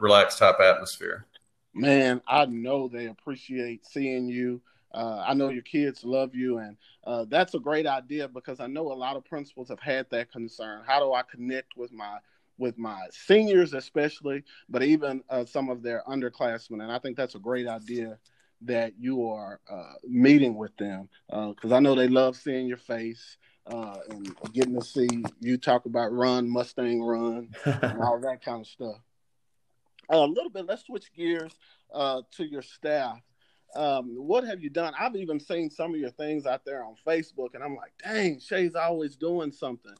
relaxed 0.00 0.38
type 0.38 0.58
atmosphere. 0.58 1.26
Man, 1.74 2.22
I 2.26 2.46
know 2.46 2.88
they 2.88 3.06
appreciate 3.06 3.86
seeing 3.86 4.26
you. 4.26 4.60
Uh, 4.98 5.24
I 5.24 5.32
know 5.34 5.48
your 5.48 5.62
kids 5.62 6.02
love 6.02 6.34
you, 6.34 6.58
and 6.58 6.76
uh, 7.04 7.24
that's 7.28 7.54
a 7.54 7.60
great 7.60 7.86
idea 7.86 8.26
because 8.26 8.58
I 8.58 8.66
know 8.66 8.90
a 8.90 8.94
lot 8.94 9.16
of 9.16 9.24
principals 9.24 9.68
have 9.68 9.78
had 9.78 10.06
that 10.10 10.32
concern. 10.32 10.82
How 10.84 10.98
do 10.98 11.12
I 11.12 11.22
connect 11.22 11.76
with 11.76 11.92
my 11.92 12.18
with 12.58 12.76
my 12.76 13.06
seniors 13.12 13.74
especially, 13.74 14.42
but 14.68 14.82
even 14.82 15.22
uh, 15.30 15.44
some 15.44 15.70
of 15.70 15.84
their 15.84 16.02
underclassmen. 16.08 16.82
And 16.82 16.90
I 16.90 16.98
think 16.98 17.16
that's 17.16 17.36
a 17.36 17.38
great 17.38 17.68
idea 17.68 18.18
that 18.62 18.94
you 18.98 19.28
are 19.28 19.60
uh, 19.70 19.92
meeting 20.02 20.56
with 20.56 20.76
them 20.78 21.08
because 21.28 21.70
uh, 21.70 21.76
I 21.76 21.78
know 21.78 21.94
they 21.94 22.08
love 22.08 22.34
seeing 22.34 22.66
your 22.66 22.78
face 22.78 23.36
uh, 23.68 23.98
and 24.10 24.34
getting 24.52 24.74
to 24.74 24.84
see 24.84 25.06
you 25.38 25.58
talk 25.58 25.86
about 25.86 26.12
run 26.12 26.50
Mustang 26.50 27.00
run 27.00 27.50
and 27.64 28.02
all 28.02 28.18
that 28.18 28.44
kind 28.44 28.62
of 28.62 28.66
stuff. 28.66 28.96
a 30.10 30.18
little 30.18 30.50
bit. 30.50 30.66
Let's 30.66 30.84
switch 30.86 31.12
gears 31.14 31.52
uh, 31.94 32.22
to 32.32 32.44
your 32.44 32.62
staff. 32.62 33.20
Um, 33.74 34.14
what 34.16 34.44
have 34.44 34.62
you 34.62 34.70
done? 34.70 34.94
I've 34.98 35.16
even 35.16 35.38
seen 35.38 35.70
some 35.70 35.94
of 35.94 36.00
your 36.00 36.10
things 36.10 36.46
out 36.46 36.64
there 36.64 36.84
on 36.84 36.94
Facebook, 37.06 37.54
and 37.54 37.62
I'm 37.62 37.76
like, 37.76 37.92
dang, 38.02 38.40
Shay's 38.40 38.74
always 38.74 39.16
doing 39.16 39.52
something 39.52 39.94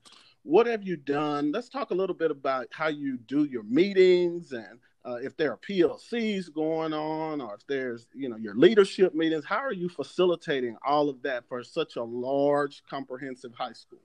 what 0.48 0.66
have 0.66 0.82
you 0.82 0.96
done? 0.96 1.52
Let's 1.52 1.68
talk 1.68 1.90
a 1.90 1.94
little 1.94 2.14
bit 2.14 2.30
about 2.30 2.68
how 2.70 2.88
you 2.88 3.18
do 3.18 3.44
your 3.44 3.64
meetings 3.64 4.52
and 4.52 4.78
uh, 5.04 5.16
if 5.16 5.36
there 5.36 5.52
are 5.52 5.58
PLCs 5.58 6.52
going 6.54 6.94
on 6.94 7.42
or 7.42 7.54
if 7.54 7.66
there's, 7.66 8.06
you 8.14 8.30
know, 8.30 8.36
your 8.36 8.54
leadership 8.54 9.14
meetings. 9.14 9.44
How 9.44 9.58
are 9.58 9.74
you 9.74 9.90
facilitating 9.90 10.78
all 10.82 11.10
of 11.10 11.20
that 11.22 11.46
for 11.48 11.62
such 11.62 11.96
a 11.96 12.02
large, 12.02 12.82
comprehensive 12.88 13.52
high 13.54 13.74
school? 13.74 14.00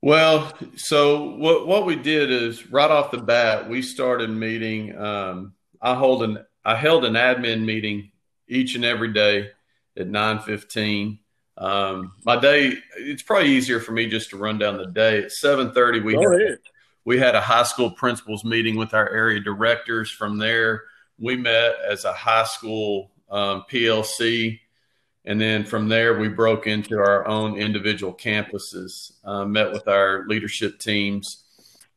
Well, 0.00 0.52
so 0.76 1.30
what 1.34 1.66
what 1.66 1.86
we 1.86 1.96
did 1.96 2.30
is 2.30 2.70
right 2.70 2.90
off 2.90 3.10
the 3.10 3.18
bat, 3.18 3.68
we 3.68 3.82
started 3.82 4.30
meeting. 4.30 4.96
Um, 4.96 5.54
I 5.80 5.96
hold 5.96 6.22
an 6.22 6.38
I 6.64 6.76
held 6.76 7.04
an 7.04 7.14
admin 7.14 7.64
meeting 7.64 8.11
each 8.48 8.74
and 8.74 8.84
every 8.84 9.12
day 9.12 9.50
at 9.96 10.08
nine 10.08 10.38
fifteen 10.40 11.18
um, 11.56 12.14
my 12.24 12.40
day, 12.40 12.74
it's 12.96 13.22
probably 13.22 13.50
easier 13.50 13.78
for 13.78 13.92
me 13.92 14.08
just 14.08 14.30
to 14.30 14.36
run 14.36 14.58
down 14.58 14.78
the 14.78 14.86
day. 14.86 15.22
At 15.24 15.32
seven 15.32 15.72
thirty, 15.72 16.00
we 16.00 16.14
had, 16.14 16.58
we 17.04 17.18
had 17.18 17.34
a 17.34 17.40
high 17.40 17.62
school 17.64 17.90
principals 17.90 18.44
meeting 18.44 18.76
with 18.76 18.94
our 18.94 19.08
area 19.10 19.40
directors. 19.40 20.10
From 20.10 20.38
there, 20.38 20.84
we 21.18 21.36
met 21.36 21.76
as 21.86 22.04
a 22.04 22.12
high 22.12 22.44
school 22.44 23.10
um, 23.30 23.64
PLC. 23.70 24.60
And 25.24 25.40
then 25.40 25.64
from 25.64 25.88
there, 25.88 26.18
we 26.18 26.26
broke 26.26 26.66
into 26.66 26.98
our 26.98 27.28
own 27.28 27.56
individual 27.56 28.12
campuses, 28.12 29.12
uh, 29.24 29.44
met 29.44 29.70
with 29.70 29.86
our 29.86 30.24
leadership 30.26 30.80
teams. 30.80 31.44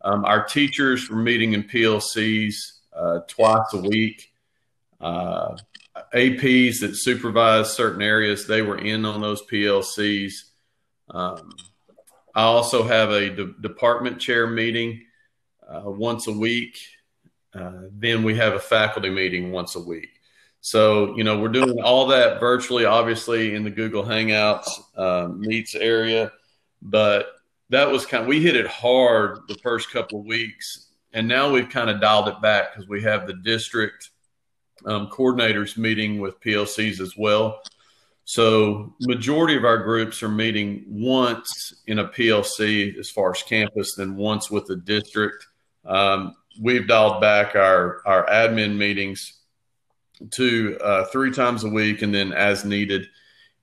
Um, 0.01 0.25
our 0.25 0.45
teachers 0.45 1.09
were 1.09 1.15
meeting 1.15 1.53
in 1.53 1.63
PLCs 1.63 2.55
uh, 2.95 3.21
twice 3.27 3.73
a 3.73 3.79
week. 3.79 4.31
Uh, 5.01 5.57
APs 6.13 6.79
that 6.81 6.95
supervise 6.95 7.71
certain 7.71 8.01
areas, 8.01 8.47
they 8.47 8.61
were 8.61 8.77
in 8.77 9.05
on 9.05 9.21
those 9.21 9.45
PLCs. 9.45 10.33
Um, 11.09 11.51
I 12.33 12.43
also 12.43 12.83
have 12.83 13.11
a 13.11 13.29
de- 13.29 13.53
department 13.61 14.19
chair 14.19 14.47
meeting 14.47 15.03
uh, 15.67 15.83
once 15.85 16.27
a 16.27 16.31
week. 16.31 16.77
Uh, 17.53 17.83
then 17.91 18.23
we 18.23 18.35
have 18.35 18.53
a 18.53 18.59
faculty 18.59 19.09
meeting 19.09 19.51
once 19.51 19.75
a 19.75 19.79
week. 19.79 20.09
So, 20.59 21.15
you 21.15 21.23
know, 21.23 21.39
we're 21.39 21.49
doing 21.49 21.79
all 21.79 22.07
that 22.07 22.39
virtually, 22.39 22.85
obviously, 22.85 23.53
in 23.53 23.63
the 23.63 23.69
Google 23.69 24.03
Hangouts 24.03 24.67
uh, 24.97 25.27
Meets 25.29 25.75
area. 25.75 26.31
But 26.81 27.27
that 27.69 27.89
was 27.89 28.05
kind 28.05 28.23
of, 28.23 28.27
we 28.27 28.41
hit 28.41 28.55
it 28.55 28.67
hard 28.67 29.39
the 29.47 29.55
first 29.55 29.91
couple 29.91 30.19
of 30.19 30.25
weeks. 30.25 30.87
And 31.13 31.27
now 31.27 31.51
we've 31.51 31.69
kind 31.69 31.89
of 31.89 32.01
dialed 32.01 32.27
it 32.27 32.41
back 32.41 32.73
because 32.73 32.89
we 32.89 33.01
have 33.03 33.27
the 33.27 33.35
district 33.35 34.09
um, 34.86 35.08
coordinators 35.08 35.77
meeting 35.77 36.20
with 36.20 36.39
PLCs 36.41 37.00
as 37.00 37.15
well. 37.17 37.62
So 38.25 38.96
majority 39.01 39.55
of 39.55 39.65
our 39.65 39.77
groups 39.77 40.24
are 40.24 40.29
meeting 40.29 40.84
once 40.88 41.75
in 41.86 42.00
a 42.00 42.08
PLC 42.08 42.98
as 42.98 43.10
far 43.10 43.32
as 43.32 43.44
campus, 43.44 43.96
then 43.96 44.15
once 44.15 44.50
with 44.50 44.65
the 44.65 44.77
district. 44.77 45.46
Um, 45.86 46.36
we've 46.60 46.88
dialed 46.88 47.22
back 47.22 47.55
our 47.55 48.01
our 48.05 48.25
admin 48.25 48.77
meetings 48.77 49.39
to 50.32 50.77
uh, 50.79 51.05
three 51.05 51.32
times 51.32 51.63
a 51.63 51.70
week, 51.70 52.01
and 52.01 52.13
then 52.13 52.34
as 52.34 52.65
needed, 52.65 53.08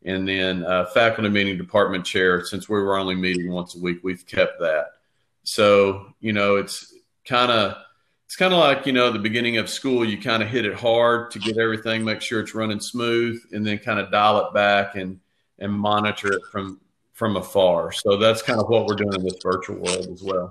and 0.04 0.28
then 0.28 0.64
uh, 0.64 0.87
faculty 0.87 1.28
meeting, 1.28 1.59
department 1.59 2.04
chair. 2.04 2.45
Since 2.45 2.69
we 2.69 2.81
were 2.81 2.97
only 2.97 3.16
meeting 3.16 3.50
once 3.50 3.75
a 3.75 3.81
week, 3.81 3.99
we've 4.04 4.26
kept 4.26 4.61
that. 4.61 4.87
So 5.42 6.14
you 6.21 6.33
know, 6.33 6.57
it's 6.57 6.95
kind 7.26 7.50
of 7.50 7.76
it's 8.32 8.38
kind 8.38 8.54
of 8.54 8.60
like 8.60 8.86
you 8.86 8.94
know 8.94 9.10
the 9.10 9.18
beginning 9.18 9.58
of 9.58 9.68
school 9.68 10.06
you 10.06 10.18
kind 10.18 10.42
of 10.42 10.48
hit 10.48 10.64
it 10.64 10.72
hard 10.72 11.30
to 11.30 11.38
get 11.38 11.58
everything 11.58 12.02
make 12.02 12.22
sure 12.22 12.40
it's 12.40 12.54
running 12.54 12.80
smooth 12.80 13.38
and 13.52 13.66
then 13.66 13.76
kind 13.76 14.00
of 14.00 14.10
dial 14.10 14.46
it 14.46 14.54
back 14.54 14.96
and 14.96 15.20
and 15.58 15.70
monitor 15.70 16.32
it 16.32 16.40
from 16.50 16.80
from 17.12 17.36
afar. 17.36 17.92
So 17.92 18.16
that's 18.16 18.40
kind 18.40 18.58
of 18.58 18.70
what 18.70 18.86
we're 18.86 18.94
doing 18.94 19.12
in 19.12 19.22
this 19.22 19.36
virtual 19.42 19.76
world 19.76 20.08
as 20.10 20.22
well. 20.22 20.50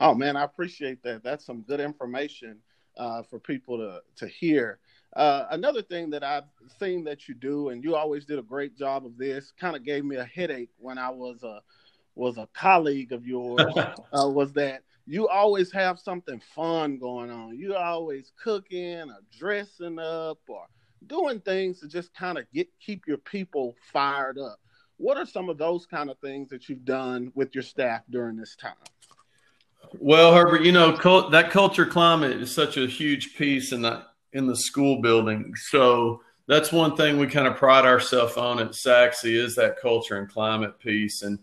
Oh 0.00 0.14
man 0.14 0.38
i 0.38 0.42
appreciate 0.42 1.02
that. 1.02 1.22
That's 1.22 1.44
some 1.44 1.60
good 1.60 1.80
information 1.80 2.60
uh, 2.96 3.22
for 3.24 3.38
people 3.38 3.76
to 3.76 4.00
to 4.24 4.26
hear. 4.26 4.78
Uh, 5.14 5.48
another 5.50 5.82
thing 5.82 6.08
that 6.08 6.24
I've 6.24 6.48
seen 6.80 7.04
that 7.04 7.28
you 7.28 7.34
do, 7.34 7.68
and 7.68 7.84
you 7.84 7.94
always 7.94 8.24
did 8.24 8.38
a 8.38 8.42
great 8.42 8.74
job 8.74 9.04
of 9.04 9.18
this, 9.18 9.52
kind 9.60 9.76
of 9.76 9.84
gave 9.84 10.02
me 10.02 10.16
a 10.16 10.24
headache 10.24 10.70
when 10.78 10.96
I 10.96 11.10
was 11.10 11.42
a 11.42 11.60
was 12.18 12.36
a 12.36 12.48
colleague 12.52 13.12
of 13.12 13.26
yours. 13.26 13.64
uh, 13.76 14.28
was 14.28 14.52
that 14.54 14.82
you 15.06 15.28
always 15.28 15.72
have 15.72 15.98
something 15.98 16.40
fun 16.54 16.98
going 16.98 17.30
on. 17.30 17.56
You 17.56 17.74
always 17.74 18.32
cooking 18.42 19.10
or 19.10 19.20
dressing 19.38 19.98
up 19.98 20.38
or 20.48 20.66
doing 21.06 21.40
things 21.40 21.80
to 21.80 21.88
just 21.88 22.14
kind 22.14 22.36
of 22.36 22.44
get 22.52 22.68
keep 22.80 23.06
your 23.06 23.18
people 23.18 23.74
fired 23.92 24.38
up. 24.38 24.60
What 24.98 25.16
are 25.16 25.26
some 25.26 25.48
of 25.48 25.58
those 25.58 25.86
kind 25.86 26.10
of 26.10 26.18
things 26.18 26.50
that 26.50 26.68
you've 26.68 26.84
done 26.84 27.32
with 27.34 27.54
your 27.54 27.62
staff 27.62 28.02
during 28.10 28.36
this 28.36 28.56
time? 28.56 28.74
Well, 29.98 30.34
Herbert, 30.34 30.62
you 30.62 30.72
know 30.72 30.92
cult, 30.92 31.30
that 31.30 31.50
culture 31.50 31.86
climate 31.86 32.42
is 32.42 32.54
such 32.54 32.76
a 32.76 32.86
huge 32.86 33.36
piece 33.36 33.72
in 33.72 33.82
the 33.82 34.02
in 34.32 34.46
the 34.46 34.56
school 34.56 35.00
building. 35.00 35.54
So 35.70 36.20
that's 36.46 36.72
one 36.72 36.96
thing 36.96 37.18
we 37.18 37.26
kind 37.28 37.46
of 37.46 37.56
pride 37.56 37.84
ourselves 37.84 38.36
on 38.36 38.58
at 38.58 38.74
Sachse 38.74 39.24
is 39.24 39.54
that 39.54 39.80
culture 39.80 40.18
and 40.18 40.28
climate 40.28 40.78
piece. 40.78 41.22
And 41.22 41.38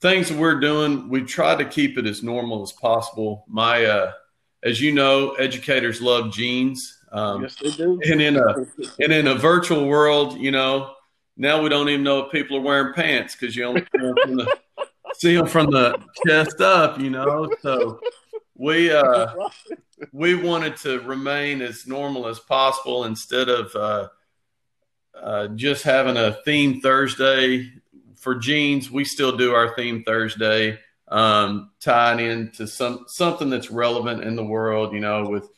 things 0.00 0.28
that 0.28 0.38
we're 0.38 0.60
doing, 0.60 1.08
we 1.08 1.22
try 1.22 1.54
to 1.54 1.64
keep 1.64 1.98
it 1.98 2.06
as 2.06 2.22
normal 2.22 2.62
as 2.62 2.72
possible. 2.72 3.44
My, 3.48 3.84
uh, 3.84 4.12
as 4.62 4.80
you 4.80 4.92
know, 4.92 5.32
educators 5.34 6.00
love 6.00 6.32
jeans. 6.32 6.98
Um, 7.10 7.42
yes, 7.42 7.56
they 7.56 7.70
do. 7.70 8.00
And 8.04 8.20
in 8.20 8.36
a 8.36 8.54
and 9.00 9.12
in 9.12 9.28
a 9.28 9.34
virtual 9.34 9.86
world, 9.86 10.38
you 10.38 10.50
know, 10.50 10.94
now 11.36 11.62
we 11.62 11.68
don't 11.68 11.88
even 11.88 12.02
know 12.02 12.20
if 12.20 12.32
people 12.32 12.58
are 12.58 12.60
wearing 12.60 12.92
pants 12.92 13.34
because 13.34 13.56
you 13.56 13.64
only 13.64 13.80
see 13.80 14.02
them, 14.02 14.14
from 14.22 14.36
the, 14.36 14.58
see 15.14 15.36
them 15.36 15.46
from 15.46 15.70
the 15.70 15.98
chest 16.26 16.60
up. 16.60 17.00
You 17.00 17.10
know, 17.10 17.50
so 17.62 18.00
we 18.54 18.92
uh, 18.92 19.32
we 20.12 20.34
wanted 20.34 20.76
to 20.78 21.00
remain 21.00 21.62
as 21.62 21.86
normal 21.86 22.26
as 22.26 22.38
possible 22.40 23.04
instead 23.04 23.48
of 23.48 23.74
uh, 23.74 24.08
uh, 25.18 25.48
just 25.48 25.84
having 25.84 26.16
a 26.16 26.36
theme 26.44 26.80
Thursday 26.80 27.72
for 28.28 28.34
jeans, 28.34 28.90
we 28.90 29.06
still 29.06 29.38
do 29.38 29.54
our 29.54 29.74
theme 29.74 30.02
Thursday, 30.04 30.78
um, 31.10 31.70
tying 31.80 32.20
into 32.20 32.66
some 32.66 33.06
something 33.06 33.48
that's 33.48 33.70
relevant 33.70 34.22
in 34.22 34.36
the 34.36 34.44
world. 34.44 34.92
You 34.92 35.00
know, 35.00 35.30
with 35.30 35.48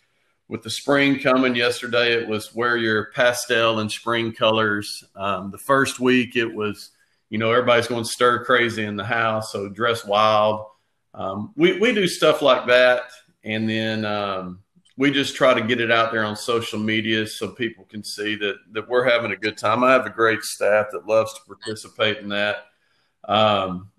with 0.46 0.62
the 0.62 0.70
spring 0.70 1.18
coming 1.18 1.56
yesterday, 1.56 2.12
it 2.12 2.28
was 2.28 2.54
wear 2.54 2.76
your 2.76 3.10
pastel 3.10 3.80
and 3.80 3.90
spring 3.90 4.30
colors. 4.32 5.02
Um, 5.16 5.50
the 5.50 5.58
first 5.58 5.98
week, 5.98 6.36
it 6.36 6.54
was 6.54 6.90
you 7.28 7.38
know 7.38 7.50
everybody's 7.50 7.88
going 7.88 8.04
stir 8.04 8.44
crazy 8.44 8.84
in 8.84 8.94
the 8.94 9.04
house, 9.04 9.50
so 9.50 9.68
dress 9.68 10.04
wild. 10.04 10.66
Um, 11.12 11.52
we 11.56 11.76
we 11.80 11.92
do 11.92 12.06
stuff 12.06 12.40
like 12.40 12.68
that, 12.68 13.02
and 13.42 13.68
then 13.68 14.04
um, 14.04 14.60
we 15.00 15.10
just 15.10 15.34
try 15.34 15.54
to 15.54 15.62
get 15.62 15.80
it 15.80 15.90
out 15.90 16.12
there 16.12 16.26
on 16.26 16.36
social 16.36 16.78
media 16.78 17.26
so 17.26 17.48
people 17.48 17.86
can 17.86 18.04
see 18.04 18.36
that 18.36 18.56
that 18.72 18.86
we're 18.86 19.08
having 19.08 19.32
a 19.32 19.36
good 19.36 19.56
time. 19.56 19.82
I 19.82 19.92
have 19.92 20.04
a 20.04 20.10
great 20.10 20.42
staff 20.42 20.88
that 20.92 21.06
loves 21.06 21.32
to 21.32 21.40
participate 21.46 22.18
in 22.18 22.28
that. 22.28 22.66
Um, 23.26 23.90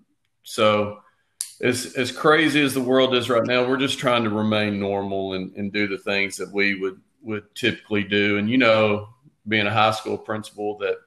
so 0.44 1.00
as 1.60 1.94
as 1.94 2.12
crazy 2.12 2.62
as 2.62 2.72
the 2.72 2.80
world 2.80 3.16
is 3.16 3.28
right 3.28 3.44
now, 3.44 3.66
we're 3.68 3.78
just 3.78 3.98
trying 3.98 4.22
to 4.22 4.30
remain 4.30 4.78
normal 4.78 5.32
and, 5.32 5.52
and 5.56 5.72
do 5.72 5.88
the 5.88 5.98
things 5.98 6.36
that 6.36 6.52
we 6.52 6.78
would 6.78 7.00
would 7.20 7.52
typically 7.56 8.04
do. 8.04 8.38
And 8.38 8.48
you 8.48 8.58
know, 8.58 9.08
being 9.48 9.66
a 9.66 9.72
high 9.72 9.90
school 9.90 10.16
principal, 10.16 10.78
that 10.78 10.98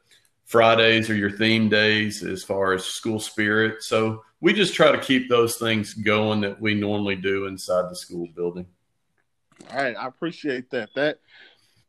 Fridays 0.43 1.09
are 1.09 1.15
your 1.15 1.31
theme 1.31 1.69
days 1.69 2.21
as 2.21 2.43
far 2.43 2.73
as 2.73 2.83
school 2.83 3.21
spirit. 3.21 3.81
So 3.81 4.25
we 4.41 4.51
just 4.51 4.73
try 4.73 4.91
to 4.91 4.99
keep 4.99 5.29
those 5.29 5.55
things 5.55 5.93
going 5.93 6.41
that 6.41 6.59
we 6.59 6.73
normally 6.73 7.15
do 7.15 7.45
inside 7.45 7.89
the 7.89 7.95
school 7.95 8.27
building. 8.35 8.65
All 9.71 9.77
right, 9.77 9.95
I 9.97 10.07
appreciate 10.07 10.69
that. 10.71 10.89
That 10.95 11.19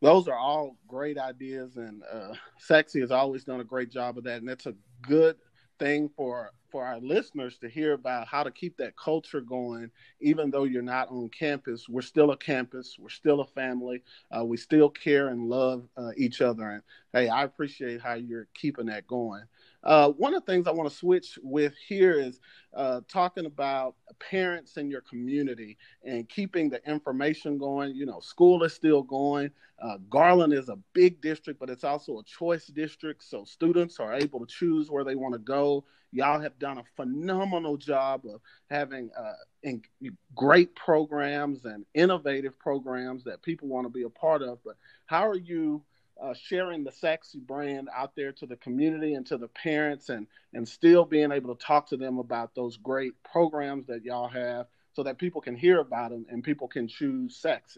those 0.01 0.29
are 0.29 0.37
all 0.37 0.77
great 0.89 1.19
ideas, 1.19 1.77
and 1.77 2.03
uh, 2.11 2.35
Sachse 2.59 2.95
has 2.95 3.11
always 3.11 3.45
done 3.45 3.61
a 3.61 3.65
great 3.65 3.91
job 3.91 4.19
of 4.19 4.25
that, 4.25 4.39
and 4.39 4.49
that's 4.49 4.67
a 4.67 4.75
good 5.03 5.37
thing 5.79 6.11
for 6.17 6.53
for 6.71 6.85
our 6.85 6.99
listeners 6.99 7.59
to 7.59 7.69
hear 7.69 7.93
about 7.93 8.27
how 8.27 8.43
to 8.43 8.51
keep 8.51 8.77
that 8.77 8.97
culture 8.97 9.41
going 9.41 9.91
even 10.21 10.51
though 10.51 10.65
you're 10.65 10.83
not 10.83 11.09
on 11.11 11.29
campus. 11.29 11.89
We're 11.89 12.03
still 12.03 12.33
a 12.33 12.37
campus. 12.37 12.97
We're 12.99 13.09
still 13.09 13.41
a 13.41 13.47
family. 13.47 14.03
Uh, 14.37 14.45
we 14.45 14.57
still 14.57 14.89
care 14.91 15.29
and 15.29 15.49
love 15.49 15.87
uh, 15.97 16.11
each 16.17 16.41
other 16.41 16.69
and 16.69 16.83
hey 17.13 17.29
i 17.29 17.45
appreciate 17.45 18.01
how 18.01 18.15
you're 18.15 18.49
keeping 18.55 18.87
that 18.87 19.07
going 19.07 19.43
uh, 19.87 20.11
one 20.11 20.35
of 20.35 20.45
the 20.45 20.53
things 20.53 20.67
I 20.67 20.73
want 20.73 20.91
to 20.91 20.97
switch 20.97 21.39
with 21.45 21.73
here 21.89 22.19
is 22.19 22.41
uh, 22.75 23.03
talking 23.09 23.47
about 23.47 23.95
parents 24.19 24.77
in 24.79 24.91
your 24.91 25.01
community 25.03 25.79
and 26.05 26.29
keeping 26.29 26.69
the 26.69 26.85
information 26.89 27.57
going. 27.57 27.95
You 27.95 28.05
know, 28.05 28.19
school 28.19 28.65
is 28.65 28.75
still 28.75 29.03
going. 29.03 29.53
Uh, 29.81 29.99
Garland 30.11 30.53
is 30.53 30.69
a 30.69 30.79
big 30.93 31.21
district, 31.21 31.61
but 31.61 31.71
it's 31.71 31.85
also 31.85 32.19
a 32.19 32.25
choice 32.25 32.67
district, 32.67 33.23
so 33.23 33.45
students 33.45 34.01
are 34.01 34.15
able 34.15 34.41
to 34.41 34.47
choose 34.47 34.91
where 34.91 35.05
they 35.05 35.15
want 35.15 35.35
to 35.35 35.39
go. 35.39 35.85
Y'all 36.13 36.41
have 36.41 36.59
done 36.59 36.79
a 36.79 36.85
phenomenal 36.97 37.77
job 37.77 38.23
of 38.27 38.41
having 38.71 39.11
uh, 39.17 39.35
in, 39.63 39.83
great 40.35 40.75
programs 40.75 41.65
and 41.65 41.85
innovative 41.95 42.59
programs 42.59 43.23
that 43.25 43.43
people 43.43 43.69
want 43.69 43.87
to 43.87 43.91
be 43.91 44.03
a 44.03 44.11
part 44.11 44.43
of. 44.43 44.59
But 44.65 44.77
how 45.05 45.29
are 45.29 45.37
you? 45.37 45.83
Uh, 46.23 46.33
sharing 46.33 46.83
the 46.83 46.91
Sachse 46.91 47.35
brand 47.35 47.91
out 47.95 48.17
there 48.17 48.33
to 48.33 48.47
the 48.47 48.57
community 48.57 49.15
and 49.15 49.27
to 49.27 49.37
the 49.37 49.49
parents 49.49 50.09
and 50.09 50.27
and 50.55 50.67
still 50.67 51.05
being 51.05 51.31
able 51.31 51.55
to 51.55 51.63
talk 51.63 51.87
to 51.87 51.97
them 51.99 52.19
about 52.19 52.55
those 52.55 52.79
great 52.79 53.13
programs 53.23 53.87
that 53.87 54.03
y'all 54.03 54.27
have 54.27 54.67
so 54.95 55.03
that 55.03 55.19
people 55.19 55.43
can 55.43 55.55
hear 55.55 55.79
about 55.81 56.13
them 56.13 56.25
and 56.31 56.43
people 56.43 56.69
can 56.69 56.89
choose 56.89 57.37
Sachse. 57.37 57.77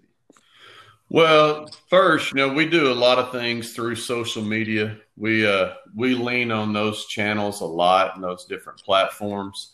well 1.10 1.68
first 1.90 2.30
you 2.30 2.36
know 2.36 2.52
we 2.52 2.64
do 2.64 2.92
a 2.92 2.94
lot 2.94 3.18
of 3.18 3.32
things 3.32 3.74
through 3.74 3.96
social 3.96 4.42
media 4.42 4.96
we 5.16 5.44
uh 5.44 5.72
we 5.96 6.14
lean 6.14 6.52
on 6.52 6.72
those 6.72 7.06
channels 7.06 7.60
a 7.60 7.66
lot 7.66 8.14
and 8.14 8.22
those 8.22 8.44
different 8.44 8.78
platforms 8.84 9.72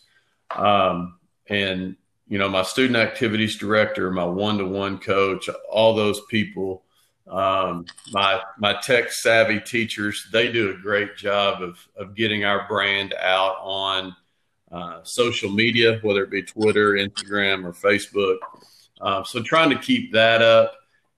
um 0.57 1.19
and 1.51 1.97
you 2.29 2.39
know 2.39 2.49
my 2.49 2.63
student 2.63 2.97
activities 2.97 3.59
director 3.59 4.11
my 4.11 4.25
one-to-one 4.25 4.97
coach 4.97 5.51
all 5.71 5.95
those 5.95 6.23
people 6.31 6.83
um, 7.29 7.87
my 8.13 8.41
my 8.59 8.75
tech 8.83 9.11
savvy 9.11 9.59
teachers 9.59 10.27
they 10.31 10.53
do 10.53 10.71
a 10.71 10.75
great 10.75 11.17
job 11.17 11.63
of 11.63 11.79
of 11.97 12.15
getting 12.15 12.45
our 12.45 12.67
brand 12.69 13.15
out 13.15 13.57
on 13.61 14.15
uh, 14.71 15.01
social 15.05 15.51
media, 15.51 16.01
whether 16.03 16.25
it 16.25 16.31
be 16.31 16.43
Twitter, 16.43 16.93
Instagram, 16.93 17.65
or 17.65 17.73
Facebook. 17.73 18.39
Uh, 19.01 19.23
so 19.23 19.43
trying 19.43 19.71
to 19.71 19.79
keep 19.79 20.13
that 20.13 20.43
up, 20.43 20.75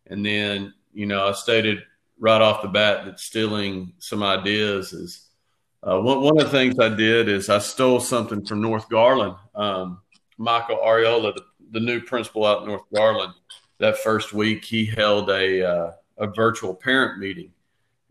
and 0.07 0.25
then 0.25 0.75
you 0.93 1.07
know, 1.07 1.29
I 1.29 1.33
stated 1.33 1.83
right 2.19 2.41
off 2.41 2.63
the 2.63 2.69
bat 2.69 3.05
that 3.05 3.21
stealing 3.21 3.93
some 3.99 4.23
ideas 4.23 4.93
is 4.93 5.27
uh, 5.83 6.01
one, 6.01 6.23
one 6.23 6.39
of 6.41 6.45
the 6.45 6.51
things 6.51 6.79
I 6.79 6.89
did 6.89 7.29
is 7.29 7.49
I 7.49 7.59
stole 7.59 8.01
something 8.01 8.45
from 8.45 8.61
North 8.61 8.89
Garland. 8.89 9.37
Um, 9.55 10.01
Michael 10.39 10.79
Ariola, 10.79 11.35
the, 11.35 11.43
the, 11.71 11.81
new 11.81 12.01
principal 12.01 12.45
out 12.45 12.63
in 12.63 12.69
North 12.69 12.83
Garland, 12.95 13.35
that 13.79 13.99
first 13.99 14.33
week 14.33 14.65
he 14.65 14.87
held 14.87 15.31
a 15.31 15.69
uh, 15.69 15.93
a 16.19 16.27
virtual 16.29 16.75
parent 16.75 17.19
meeting. 17.19 17.53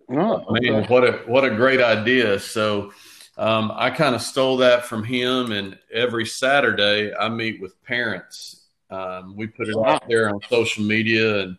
Oh, 0.10 0.46
okay. 0.50 0.70
man, 0.70 0.84
what 0.86 1.04
a 1.04 1.14
what 1.26 1.44
a 1.44 1.50
great 1.50 1.82
idea! 1.82 2.40
So 2.40 2.92
um, 3.38 3.72
I 3.76 3.90
kind 3.90 4.16
of 4.16 4.22
stole 4.22 4.58
that 4.58 4.86
from 4.86 5.04
him, 5.04 5.52
and 5.52 5.78
every 5.92 6.26
Saturday 6.26 7.14
I 7.14 7.30
meet 7.30 7.62
with 7.62 7.82
parents. 7.84 8.68
Um, 8.92 9.36
we 9.36 9.48
put 9.48 9.68
it 9.68 9.76
out 9.76 10.08
there 10.08 10.30
on 10.30 10.40
social 10.48 10.84
media, 10.84 11.40
and 11.40 11.58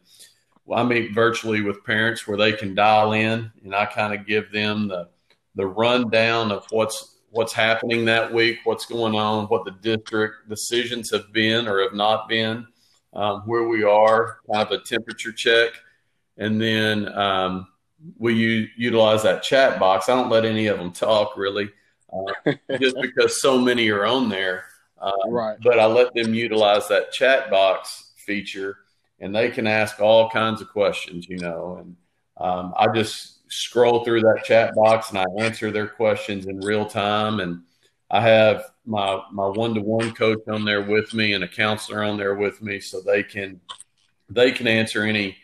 I 0.72 0.84
meet 0.84 1.12
virtually 1.12 1.60
with 1.60 1.84
parents 1.84 2.26
where 2.26 2.36
they 2.36 2.52
can 2.52 2.74
dial 2.74 3.12
in, 3.12 3.50
and 3.64 3.74
I 3.74 3.86
kind 3.86 4.14
of 4.14 4.26
give 4.26 4.52
them 4.52 4.88
the 4.88 5.08
the 5.56 5.66
rundown 5.66 6.52
of 6.52 6.66
what's 6.70 7.16
what's 7.30 7.52
happening 7.52 8.04
that 8.06 8.32
week, 8.32 8.60
what's 8.64 8.86
going 8.86 9.14
on, 9.14 9.46
what 9.46 9.64
the 9.64 9.72
district 9.82 10.48
decisions 10.48 11.10
have 11.10 11.32
been 11.32 11.66
or 11.68 11.82
have 11.82 11.92
not 11.92 12.28
been, 12.28 12.66
um, 13.12 13.42
where 13.46 13.68
we 13.68 13.82
are, 13.82 14.38
kind 14.52 14.66
of 14.66 14.72
a 14.72 14.82
temperature 14.82 15.32
check, 15.32 15.70
and 16.38 16.60
then 16.60 17.12
um, 17.16 17.66
we 18.18 18.34
u- 18.34 18.68
utilize 18.76 19.22
that 19.22 19.42
chat 19.42 19.78
box. 19.78 20.08
I 20.08 20.14
don't 20.14 20.30
let 20.30 20.44
any 20.44 20.66
of 20.66 20.78
them 20.78 20.92
talk 20.92 21.36
really, 21.36 21.70
uh, 22.12 22.52
just 22.78 22.96
because 23.00 23.40
so 23.40 23.58
many 23.58 23.88
are 23.90 24.06
on 24.06 24.28
there. 24.28 24.64
Uh, 24.98 25.12
right. 25.28 25.58
But 25.62 25.78
I 25.78 25.86
let 25.86 26.14
them 26.14 26.34
utilize 26.34 26.88
that 26.88 27.12
chat 27.12 27.50
box 27.50 28.12
feature, 28.16 28.78
and 29.20 29.34
they 29.34 29.50
can 29.50 29.66
ask 29.66 30.00
all 30.00 30.30
kinds 30.30 30.60
of 30.60 30.68
questions, 30.68 31.26
you 31.28 31.38
know. 31.38 31.78
And 31.80 31.96
um, 32.38 32.74
I 32.76 32.88
just 32.88 33.36
scroll 33.48 34.04
through 34.04 34.20
that 34.20 34.44
chat 34.44 34.74
box 34.74 35.10
and 35.10 35.18
I 35.18 35.24
answer 35.38 35.70
their 35.70 35.86
questions 35.86 36.46
in 36.46 36.60
real 36.60 36.86
time. 36.86 37.40
And 37.40 37.62
I 38.10 38.20
have 38.20 38.64
my 38.84 39.20
my 39.32 39.46
one 39.46 39.74
to 39.74 39.80
one 39.80 40.12
coach 40.12 40.46
on 40.48 40.64
there 40.64 40.82
with 40.82 41.12
me 41.12 41.32
and 41.32 41.42
a 41.44 41.48
counselor 41.48 42.04
on 42.04 42.16
there 42.16 42.34
with 42.34 42.62
me, 42.62 42.80
so 42.80 43.00
they 43.00 43.22
can 43.22 43.60
they 44.28 44.52
can 44.52 44.66
answer 44.66 45.02
any 45.02 45.36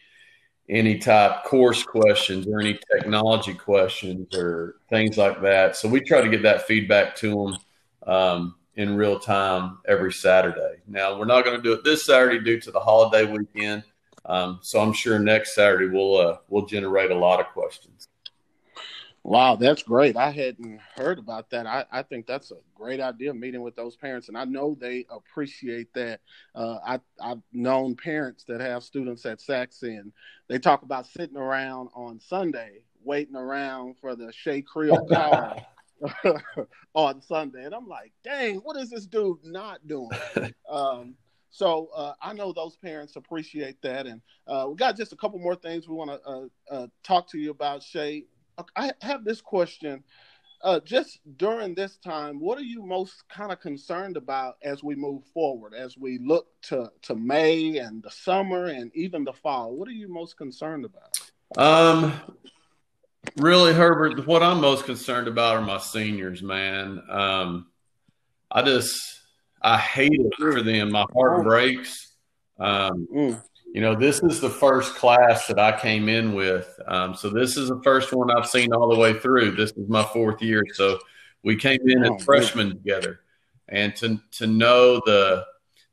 any 0.69 0.99
type 0.99 1.45
course 1.45 1.83
questions 1.83 2.47
or 2.47 2.61
any 2.61 2.79
technology 2.95 3.53
questions 3.53 4.35
or 4.35 4.77
things 4.89 5.19
like 5.19 5.43
that. 5.43 5.77
So 5.77 5.89
we 5.89 6.01
try 6.01 6.21
to 6.21 6.31
get 6.31 6.43
that 6.45 6.67
feedback 6.67 7.17
to 7.17 7.29
them 7.31 8.13
um, 8.15 8.55
in 8.77 8.97
real 8.97 9.19
time 9.19 9.79
every 9.87 10.13
Saturday. 10.13 10.77
Now 10.87 11.19
we're 11.19 11.25
not 11.25 11.45
going 11.45 11.57
to 11.57 11.63
do 11.63 11.73
it 11.73 11.85
this 11.85 12.07
Saturday 12.07 12.43
due 12.43 12.61
to 12.61 12.71
the 12.71 12.81
holiday 12.81 13.31
weekend. 13.31 13.83
Um, 14.25 14.61
so 14.63 14.81
I'm 14.81 14.93
sure 14.93 15.19
next 15.19 15.55
Saturday 15.55 15.89
we'll 15.89 16.17
uh, 16.17 16.37
we'll 16.49 16.67
generate 16.67 17.11
a 17.11 17.19
lot 17.19 17.41
of 17.41 17.47
questions. 17.47 18.09
Wow, 19.25 19.55
that's 19.55 19.85
great. 19.85 20.17
I 20.17 20.31
hadn't 20.33 20.81
heard 20.97 21.19
about 21.21 21.49
that. 21.51 21.65
I, 21.65 21.85
I 21.93 22.03
think 22.03 22.27
that's 22.27 22.51
a 22.51 22.57
great 22.75 23.01
idea, 23.01 23.33
meeting 23.33 23.63
with 23.63 23.77
those 23.77 23.95
parents, 23.95 24.29
and 24.29 24.37
I 24.37 24.45
know 24.45 24.77
they 24.81 25.07
appreciate 25.11 25.95
that. 25.95 26.21
Uh, 26.57 26.79
I, 26.85 27.01
I've 27.23 27.43
known 27.53 27.95
parents 27.95 28.43
that 28.49 28.61
have 28.61 28.83
students 28.83 29.25
at 29.25 29.41
Sachse, 29.41 29.83
and 29.83 30.13
they 30.49 30.59
talk 30.59 30.83
about 30.83 31.07
sitting 31.07 31.37
around 31.37 31.91
on 31.95 32.19
Sunday, 32.19 32.81
waiting 33.05 33.37
around 33.37 33.95
for 34.01 34.17
the 34.17 34.33
Shay 34.33 34.61
Creel 34.61 35.07
car 35.13 35.57
on 36.95 37.23
Sunday, 37.23 37.65
and 37.65 37.75
I'm 37.77 37.87
like, 37.87 38.13
dang, 38.25 38.57
what 38.57 38.77
is 38.77 38.91
this 38.91 39.07
dude 39.07 39.45
not 39.45 39.87
doing? 39.87 40.11
Um, 40.69 41.17
so 41.51 41.91
uh, 41.95 42.15
I 42.23 42.33
know 42.33 42.55
those 42.55 42.77
parents 42.77 43.17
appreciate 43.17 43.83
that, 43.83 44.07
and 44.07 44.23
uh, 44.47 44.67
we 44.71 44.75
got 44.75 44.97
just 44.97 45.13
a 45.13 45.17
couple 45.17 45.39
more 45.39 45.55
things 45.55 45.87
we 45.87 45.95
want 45.95 46.11
to 46.11 46.29
uh, 46.29 46.47
uh, 46.71 46.87
talk 47.05 47.29
to 47.29 47.39
you 47.39 47.51
about, 47.51 47.83
Shea. 47.83 48.25
I 48.77 48.93
have 49.01 49.25
this 49.25 49.41
question. 49.41 50.03
Uh, 50.63 50.79
just 50.81 51.19
during 51.39 51.75
this 51.75 51.97
time, 51.97 52.39
what 52.39 52.57
are 52.57 52.63
you 52.63 52.85
most 52.85 53.25
kind 53.29 53.51
of 53.51 53.59
concerned 53.61 54.17
about 54.17 54.59
as 54.63 54.83
we 54.83 54.95
move 54.95 55.25
forward, 55.35 55.75
as 55.75 55.99
we 55.99 56.19
look 56.19 56.47
to, 56.63 56.89
to 57.03 57.17
May 57.17 57.79
and 57.79 58.01
the 58.01 58.11
summer 58.11 58.67
and 58.67 58.95
even 58.95 59.25
the 59.25 59.33
fall? 59.33 59.75
What 59.75 59.89
are 59.89 59.93
you 59.93 60.09
most 60.09 60.37
concerned 60.37 60.85
about? 60.85 61.19
Um, 61.59 62.13
really, 63.37 63.73
Herbert, 63.73 64.25
what 64.25 64.45
I'm 64.45 64.61
most 64.61 64.85
concerned 64.85 65.27
about 65.27 65.57
are 65.57 65.63
my 65.63 65.79
seniors, 65.79 66.45
man. 66.45 67.03
Um, 67.11 67.67
I 68.49 68.63
just, 68.63 69.21
I 69.61 69.79
hate 69.79 70.13
it 70.13 70.33
for 70.39 70.63
them. 70.63 70.93
My 70.93 71.07
heart 71.13 71.43
breaks. 71.43 72.15
Um, 72.61 73.09
mm 73.13 73.43
you 73.73 73.81
know, 73.81 73.95
this 73.95 74.23
is 74.23 74.39
the 74.39 74.51
first 74.51 74.97
class 74.97 75.47
that 75.47 75.59
I 75.59 75.79
came 75.79 76.11
in 76.11 76.35
with. 76.35 76.79
Um, 76.87 77.15
so 77.15 77.31
this 77.31 77.57
is 77.57 77.71
the 77.71 77.81
first 77.83 78.13
one 78.13 78.31
I've 78.31 78.47
seen 78.47 78.71
all 78.75 78.93
the 78.93 78.99
way 78.99 79.19
through. 79.19 79.53
This 79.53 79.71
is 79.73 79.89
my 79.89 80.05
fourth 80.05 80.43
year. 80.43 80.63
So 80.75 80.99
we 81.43 81.57
came 81.57 81.81
in 81.87 82.05
as 82.05 82.11
oh, 82.11 82.19
freshmen 82.19 82.69
together. 82.69 83.21
And 83.69 83.97
to 83.97 84.21
to 84.33 84.47
know 84.47 85.01
the 85.07 85.47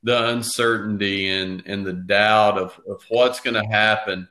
the 0.03 0.27
uncertainty 0.27 1.29
and, 1.29 1.63
and 1.65 1.85
the 1.85 1.93
doubt 1.93 2.57
of, 2.57 2.77
of 2.89 3.01
what's 3.09 3.39
going 3.39 3.61
to 3.61 3.67
happen, 3.69 4.27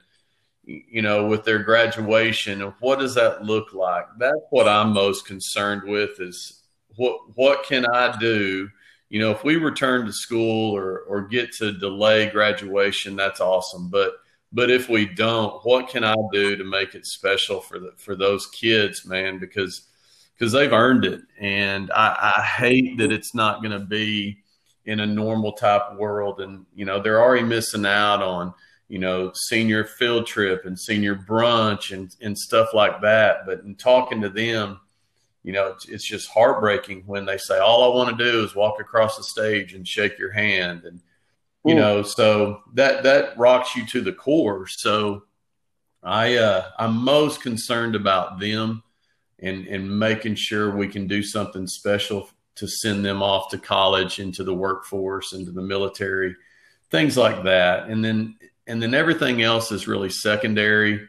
you 0.65 1.03
know, 1.03 1.27
with 1.27 1.45
their 1.45 1.63
graduation 1.63 2.61
and 2.63 2.75
what 2.81 2.99
does 2.99 3.15
that 3.15 3.45
look 3.45 3.73
like? 3.73 4.07
That's 4.19 4.37
what 4.51 4.69
I'm 4.69 4.93
most 4.93 5.27
concerned 5.27 5.85
with 5.85 6.21
is 6.21 6.63
what 6.97 7.19
what 7.35 7.65
can 7.65 7.87
I 7.87 8.15
do 8.19 8.69
you 9.09 9.19
know, 9.21 9.31
if 9.31 9.43
we 9.43 9.57
return 9.57 10.07
to 10.07 10.13
school 10.13 10.77
or 10.77 11.01
or 11.01 11.23
get 11.23 11.53
to 11.55 11.73
delay 11.73 12.29
graduation, 12.29 13.17
that's 13.17 13.41
awesome. 13.41 13.89
But 13.89 14.15
but 14.53 14.71
if 14.71 14.89
we 14.89 15.07
don't, 15.07 15.65
what 15.65 15.89
can 15.89 16.05
I 16.05 16.15
do 16.33 16.57
to 16.57 16.65
make 16.65 16.95
it 16.95 17.07
special 17.07 17.61
for 17.61 17.79
the 17.79 17.93
for 17.97 18.15
those 18.15 18.47
kids, 18.47 19.07
man? 19.07 19.39
Because 19.39 19.89
because 20.35 20.53
they've 20.53 20.73
earned 20.73 21.05
it, 21.05 21.23
and 21.41 21.91
I, 21.93 22.35
I 22.39 22.43
hate 22.43 22.99
that 22.99 23.11
it's 23.11 23.35
not 23.35 23.61
going 23.63 23.79
to 23.79 23.85
be 23.85 24.39
in 24.85 25.01
a 25.01 25.07
normal 25.07 25.53
type 25.53 25.95
world. 25.97 26.41
And 26.41 26.65
you 26.75 26.85
know, 26.85 27.01
they're 27.01 27.21
already 27.21 27.45
missing 27.45 27.87
out 27.87 28.23
on 28.23 28.53
you 28.89 28.99
know 28.99 29.33
senior 29.35 29.85
field 29.85 30.27
trip 30.27 30.67
and 30.67 30.79
senior 30.79 31.15
brunch 31.15 31.93
and 31.93 32.15
and 32.21 32.37
stuff 32.37 32.75
like 32.75 33.01
that. 33.01 33.47
But 33.47 33.61
in 33.61 33.75
talking 33.75 34.21
to 34.21 34.29
them 34.29 34.81
you 35.49 35.55
know, 35.55 35.69
it's, 35.69 35.89
it's 35.89 36.05
just 36.05 36.29
heartbreaking 36.29 37.05
when 37.07 37.25
they 37.25 37.39
say, 37.39 37.59
all 37.59 37.91
I 37.91 37.97
want 37.97 38.19
to 38.19 38.23
do 38.23 38.45
is 38.45 38.55
walk 38.55 38.81
across 38.81 39.17
the 39.17 39.23
stage 39.23 39.73
and 39.73 39.89
shake 39.89 40.19
your 40.19 40.31
hand. 40.31 40.85
And, 40.85 41.01
you 41.65 41.73
Ooh. 41.73 41.79
know, 41.79 42.03
so 42.03 42.61
that, 42.75 43.03
that 43.05 43.39
rocks 43.39 43.75
you 43.75 43.87
to 43.87 44.03
the 44.03 44.13
core. 44.13 44.67
So 44.67 45.23
I, 46.03 46.37
uh, 46.37 46.67
I'm 46.79 47.03
most 47.03 47.41
concerned 47.41 47.97
about 47.97 48.39
them 48.39 48.83
and, 49.39 49.67
and 49.69 49.99
making 49.99 50.35
sure 50.35 50.77
we 50.77 50.87
can 50.87 51.07
do 51.07 51.23
something 51.23 51.67
special 51.67 52.29
to 52.57 52.69
send 52.69 53.03
them 53.03 53.23
off 53.23 53.49
to 53.49 53.57
college, 53.57 54.19
into 54.19 54.45
the 54.45 54.53
workforce, 54.53 55.33
into 55.33 55.51
the 55.51 55.63
military, 55.63 56.37
things 56.91 57.17
like 57.17 57.43
that. 57.45 57.89
And 57.89 58.05
then, 58.05 58.37
and 58.67 58.83
then 58.83 58.93
everything 58.93 59.41
else 59.41 59.73
is 59.73 59.89
really 59.89 60.11
secondary 60.11 61.09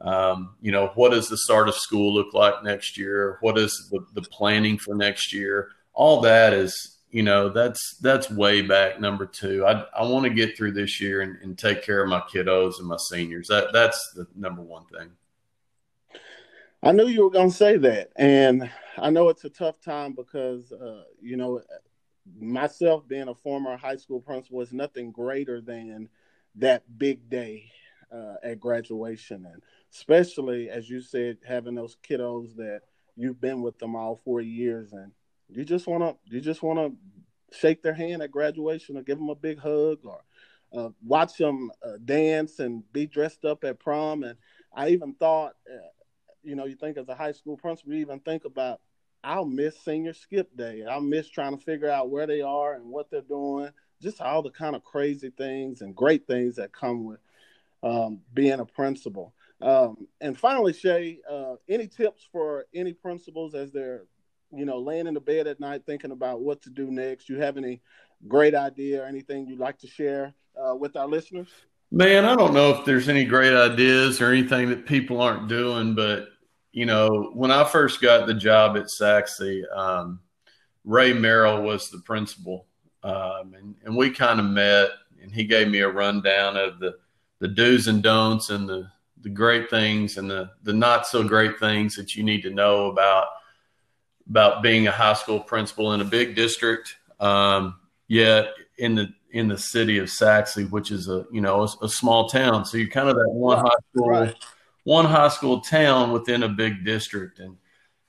um, 0.00 0.54
you 0.60 0.72
know, 0.72 0.92
what 0.94 1.10
does 1.10 1.28
the 1.28 1.36
start 1.36 1.68
of 1.68 1.74
school 1.74 2.14
look 2.14 2.32
like 2.32 2.64
next 2.64 2.96
year? 2.96 3.38
What 3.40 3.58
is 3.58 3.88
the, 3.90 4.04
the 4.14 4.22
planning 4.22 4.78
for 4.78 4.94
next 4.94 5.32
year? 5.32 5.70
All 5.92 6.20
that 6.22 6.52
is, 6.54 6.98
you 7.10 7.22
know, 7.22 7.48
that's 7.50 7.98
that's 8.00 8.30
way 8.30 8.62
back 8.62 9.00
number 9.00 9.26
two. 9.26 9.66
I, 9.66 9.84
I 9.96 10.02
want 10.02 10.24
to 10.24 10.30
get 10.30 10.56
through 10.56 10.72
this 10.72 11.00
year 11.00 11.20
and, 11.22 11.36
and 11.42 11.58
take 11.58 11.82
care 11.82 12.02
of 12.02 12.08
my 12.08 12.20
kiddos 12.20 12.78
and 12.78 12.88
my 12.88 12.96
seniors. 12.96 13.48
That 13.48 13.72
that's 13.72 14.12
the 14.14 14.26
number 14.34 14.62
one 14.62 14.86
thing. 14.86 15.10
I 16.82 16.92
knew 16.92 17.08
you 17.08 17.24
were 17.24 17.30
going 17.30 17.50
to 17.50 17.56
say 17.56 17.76
that, 17.76 18.10
and 18.16 18.70
I 18.96 19.10
know 19.10 19.28
it's 19.28 19.44
a 19.44 19.50
tough 19.50 19.82
time 19.82 20.14
because, 20.14 20.72
uh, 20.72 21.02
you 21.20 21.36
know, 21.36 21.60
myself 22.38 23.06
being 23.06 23.28
a 23.28 23.34
former 23.34 23.76
high 23.76 23.96
school 23.96 24.20
principal 24.20 24.62
is 24.62 24.72
nothing 24.72 25.10
greater 25.12 25.60
than 25.60 26.08
that 26.54 26.84
big 26.96 27.28
day 27.28 27.70
uh, 28.10 28.36
at 28.42 28.60
graduation 28.60 29.46
and 29.46 29.62
especially 29.92 30.70
as 30.70 30.88
you 30.88 31.00
said, 31.00 31.38
having 31.46 31.74
those 31.74 31.96
kiddos 32.08 32.56
that 32.56 32.82
you've 33.16 33.40
been 33.40 33.62
with 33.62 33.78
them 33.78 33.96
all 33.96 34.16
four 34.24 34.40
years, 34.40 34.92
and 34.92 35.12
you 35.48 35.64
just 35.64 35.86
want 35.86 36.02
to 36.02 36.34
you 36.34 36.40
just 36.40 36.62
want 36.62 36.78
to 36.78 37.56
shake 37.56 37.82
their 37.82 37.94
hand 37.94 38.22
at 38.22 38.30
graduation 38.30 38.96
or 38.96 39.02
give 39.02 39.18
them 39.18 39.28
a 39.28 39.34
big 39.34 39.58
hug 39.58 39.98
or 40.04 40.22
uh, 40.72 40.90
watch 41.04 41.36
them 41.36 41.70
uh, 41.84 41.96
dance 42.04 42.58
and 42.58 42.84
be 42.92 43.06
dressed 43.06 43.44
up 43.44 43.64
at 43.64 43.80
prom. 43.80 44.22
And 44.22 44.36
I 44.72 44.90
even 44.90 45.14
thought, 45.14 45.54
uh, 45.68 45.88
you 46.42 46.54
know, 46.54 46.64
you 46.64 46.76
think 46.76 46.96
as 46.96 47.08
a 47.08 47.14
high 47.14 47.32
school 47.32 47.56
principal, 47.56 47.92
you 47.92 48.00
even 48.00 48.20
think 48.20 48.44
about, 48.44 48.80
I'll 49.22 49.44
miss 49.44 49.78
senior 49.80 50.14
skip 50.14 50.56
day. 50.56 50.84
I'll 50.88 51.00
miss 51.00 51.28
trying 51.28 51.56
to 51.56 51.64
figure 51.64 51.90
out 51.90 52.10
where 52.10 52.26
they 52.26 52.40
are 52.40 52.74
and 52.74 52.86
what 52.86 53.10
they're 53.10 53.20
doing. 53.20 53.70
Just 54.00 54.20
all 54.20 54.42
the 54.42 54.50
kind 54.50 54.74
of 54.74 54.84
crazy 54.84 55.30
things 55.30 55.82
and 55.82 55.94
great 55.94 56.26
things 56.26 56.56
that 56.56 56.72
come 56.72 57.04
with 57.04 57.20
um, 57.82 58.20
being 58.32 58.60
a 58.60 58.64
principal. 58.64 59.34
Um, 59.60 60.06
and 60.20 60.38
finally, 60.38 60.72
Shay, 60.72 61.18
uh, 61.30 61.56
any 61.68 61.86
tips 61.86 62.26
for 62.32 62.66
any 62.74 62.92
principals 62.92 63.54
as 63.54 63.72
they're, 63.72 64.04
you 64.52 64.64
know, 64.64 64.78
laying 64.78 65.06
in 65.06 65.14
the 65.14 65.20
bed 65.20 65.46
at 65.46 65.60
night 65.60 65.82
thinking 65.86 66.12
about 66.12 66.40
what 66.40 66.62
to 66.62 66.70
do 66.70 66.90
next? 66.90 67.28
You 67.28 67.40
have 67.40 67.56
any 67.56 67.82
great 68.26 68.54
idea 68.54 69.02
or 69.02 69.06
anything 69.06 69.46
you'd 69.46 69.58
like 69.58 69.78
to 69.80 69.86
share 69.86 70.34
uh, 70.56 70.74
with 70.74 70.96
our 70.96 71.06
listeners? 71.06 71.48
Man, 71.92 72.24
I 72.24 72.36
don't 72.36 72.54
know 72.54 72.70
if 72.70 72.84
there's 72.84 73.08
any 73.08 73.24
great 73.24 73.54
ideas 73.54 74.20
or 74.20 74.30
anything 74.30 74.68
that 74.70 74.86
people 74.86 75.20
aren't 75.20 75.48
doing, 75.48 75.94
but 75.94 76.28
you 76.72 76.86
know, 76.86 77.32
when 77.34 77.50
I 77.50 77.64
first 77.64 78.00
got 78.00 78.26
the 78.26 78.34
job 78.34 78.76
at 78.76 78.90
Sachse, 78.90 79.64
um, 79.74 80.20
Ray 80.84 81.12
Merrill 81.12 81.62
was 81.62 81.90
the 81.90 81.98
principal, 81.98 82.66
um, 83.02 83.54
and, 83.58 83.74
and 83.84 83.96
we 83.96 84.10
kind 84.10 84.38
of 84.38 84.46
met, 84.46 84.90
and 85.20 85.32
he 85.32 85.44
gave 85.44 85.68
me 85.68 85.80
a 85.80 85.88
rundown 85.88 86.56
of 86.56 86.78
the 86.78 86.96
the 87.40 87.48
do's 87.48 87.88
and 87.88 88.02
don'ts 88.02 88.50
and 88.50 88.68
the 88.68 88.88
the 89.22 89.30
great 89.30 89.70
things 89.70 90.16
and 90.16 90.30
the 90.30 90.50
the 90.62 90.72
not 90.72 91.06
so 91.06 91.22
great 91.22 91.58
things 91.58 91.96
that 91.96 92.14
you 92.14 92.22
need 92.22 92.42
to 92.42 92.50
know 92.50 92.86
about 92.86 93.28
about 94.28 94.62
being 94.62 94.86
a 94.86 94.92
high 94.92 95.14
school 95.14 95.40
principal 95.40 95.92
in 95.92 96.00
a 96.00 96.04
big 96.04 96.34
district. 96.34 96.96
Um, 97.18 97.76
yet 98.10 98.48
in 98.78 98.94
the 98.94 99.08
in 99.32 99.48
the 99.48 99.56
city 99.56 99.98
of 99.98 100.10
Sachse, 100.10 100.56
which 100.70 100.90
is 100.90 101.08
a 101.08 101.24
you 101.30 101.40
know 101.40 101.62
a, 101.62 101.84
a 101.84 101.88
small 101.88 102.28
town, 102.28 102.64
so 102.64 102.76
you're 102.76 102.88
kind 102.88 103.08
of 103.08 103.14
that 103.14 103.30
one 103.30 103.58
high 103.58 103.70
school 103.94 104.08
right. 104.08 104.34
one 104.84 105.06
high 105.06 105.28
school 105.28 105.60
town 105.60 106.12
within 106.12 106.42
a 106.42 106.48
big 106.48 106.84
district, 106.84 107.38
and 107.38 107.56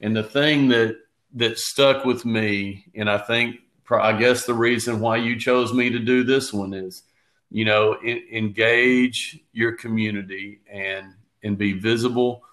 and 0.02 0.15
the 0.15 0.24
thing 0.24 0.67
that 0.69 0.97
that 1.36 1.58
stuck 1.58 2.04
with 2.04 2.26
me, 2.26 2.86
and 2.95 3.10
I 3.10 3.19
think 3.19 3.58
I 3.89 4.17
guess 4.17 4.45
the 4.45 4.54
reason 4.54 5.00
why 5.00 5.17
you 5.17 5.38
chose 5.38 5.74
me 5.74 5.89
to 5.89 6.00
do 6.00 6.24
this 6.24 6.52
one 6.52 6.74
is 6.74 7.04
you 7.52 7.66
know, 7.66 7.98
in, 8.02 8.24
engage 8.32 9.40
your 9.52 9.74
community 9.74 10.62
and 10.72 11.14
and 11.44 11.58
be 11.58 11.74
visible. 11.74 12.44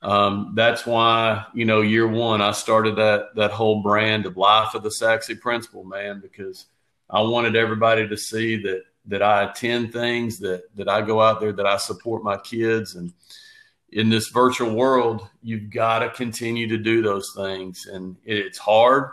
Um, 0.00 0.52
that's 0.54 0.86
why 0.86 1.46
you 1.54 1.64
know 1.64 1.80
year 1.80 2.06
one 2.06 2.40
I 2.40 2.52
started 2.52 2.96
that 2.96 3.34
that 3.34 3.50
whole 3.50 3.82
brand 3.82 4.26
of 4.26 4.36
life 4.36 4.74
of 4.74 4.82
the 4.82 4.90
Sachse 4.90 5.32
Principal, 5.40 5.84
man, 5.84 6.20
because 6.20 6.66
I 7.10 7.20
wanted 7.22 7.56
everybody 7.56 8.08
to 8.08 8.16
see 8.16 8.56
that 8.62 8.82
that 9.06 9.22
I 9.22 9.50
attend 9.50 9.92
things, 9.92 10.38
that 10.38 10.62
that 10.76 10.88
I 10.88 11.02
go 11.02 11.20
out 11.20 11.40
there, 11.40 11.52
that 11.52 11.66
I 11.66 11.76
support 11.76 12.22
my 12.22 12.36
kids, 12.36 12.94
and 12.94 13.12
in 13.90 14.08
this 14.08 14.28
virtual 14.28 14.74
world, 14.74 15.28
you've 15.42 15.70
got 15.70 16.00
to 16.00 16.10
continue 16.10 16.68
to 16.68 16.78
do 16.78 17.02
those 17.02 17.32
things, 17.36 17.86
and 17.86 18.16
it's 18.24 18.58
hard 18.58 19.10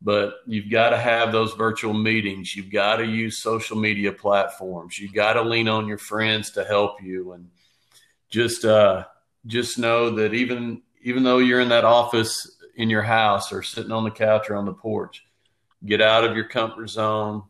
but 0.00 0.34
you've 0.46 0.70
got 0.70 0.90
to 0.90 0.96
have 0.96 1.32
those 1.32 1.54
virtual 1.54 1.94
meetings. 1.94 2.54
You've 2.54 2.70
got 2.70 2.96
to 2.96 3.04
use 3.04 3.42
social 3.42 3.76
media 3.76 4.12
platforms. 4.12 4.98
You've 4.98 5.14
got 5.14 5.32
to 5.34 5.42
lean 5.42 5.68
on 5.68 5.88
your 5.88 5.98
friends 5.98 6.52
to 6.52 6.64
help 6.64 7.02
you, 7.02 7.32
and 7.32 7.50
just 8.30 8.64
uh, 8.64 9.06
just 9.46 9.78
know 9.78 10.10
that 10.10 10.34
even 10.34 10.82
even 11.02 11.24
though 11.24 11.38
you're 11.38 11.60
in 11.60 11.70
that 11.70 11.84
office 11.84 12.56
in 12.76 12.90
your 12.90 13.02
house 13.02 13.52
or 13.52 13.62
sitting 13.62 13.90
on 13.90 14.04
the 14.04 14.10
couch 14.10 14.48
or 14.50 14.56
on 14.56 14.66
the 14.66 14.72
porch, 14.72 15.24
get 15.84 16.00
out 16.00 16.24
of 16.24 16.36
your 16.36 16.46
comfort 16.46 16.88
zone. 16.88 17.42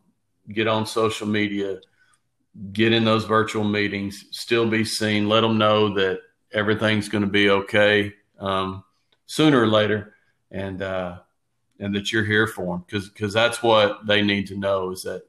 Get 0.51 0.67
on 0.67 0.87
social 0.87 1.27
media. 1.27 1.79
Get 2.73 2.91
in 2.91 3.05
those 3.05 3.25
virtual 3.25 3.63
meetings. 3.63 4.25
Still 4.31 4.67
be 4.67 4.83
seen. 4.83 5.29
Let 5.29 5.41
them 5.41 5.59
know 5.59 5.93
that 5.93 6.21
everything's 6.51 7.09
going 7.09 7.23
to 7.23 7.29
be 7.29 7.51
okay 7.51 8.13
um, 8.39 8.83
sooner 9.27 9.61
or 9.61 9.67
later, 9.67 10.15
and. 10.49 10.81
Uh, 10.81 11.19
and 11.79 11.95
that 11.95 12.11
you're 12.11 12.25
here 12.25 12.47
for 12.47 12.65
them 12.65 12.83
because 12.85 13.09
because 13.09 13.33
that's 13.33 13.63
what 13.63 14.05
they 14.05 14.21
need 14.21 14.47
to 14.47 14.57
know 14.57 14.91
is 14.91 15.03
that 15.03 15.23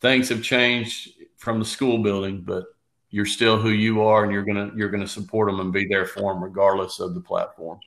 things 0.00 0.28
have 0.28 0.42
changed 0.42 1.10
from 1.36 1.58
the 1.58 1.64
school 1.64 1.98
building, 1.98 2.42
but 2.42 2.64
you're 3.10 3.26
still 3.26 3.58
who 3.58 3.70
you 3.70 4.02
are, 4.02 4.24
and 4.24 4.32
you're 4.32 4.44
gonna 4.44 4.70
you're 4.76 4.90
gonna 4.90 5.06
support 5.06 5.50
them 5.50 5.60
and 5.60 5.72
be 5.72 5.86
there 5.86 6.06
for 6.06 6.32
them 6.32 6.42
regardless 6.42 7.00
of 7.00 7.14
the 7.14 7.20
platform. 7.20 7.80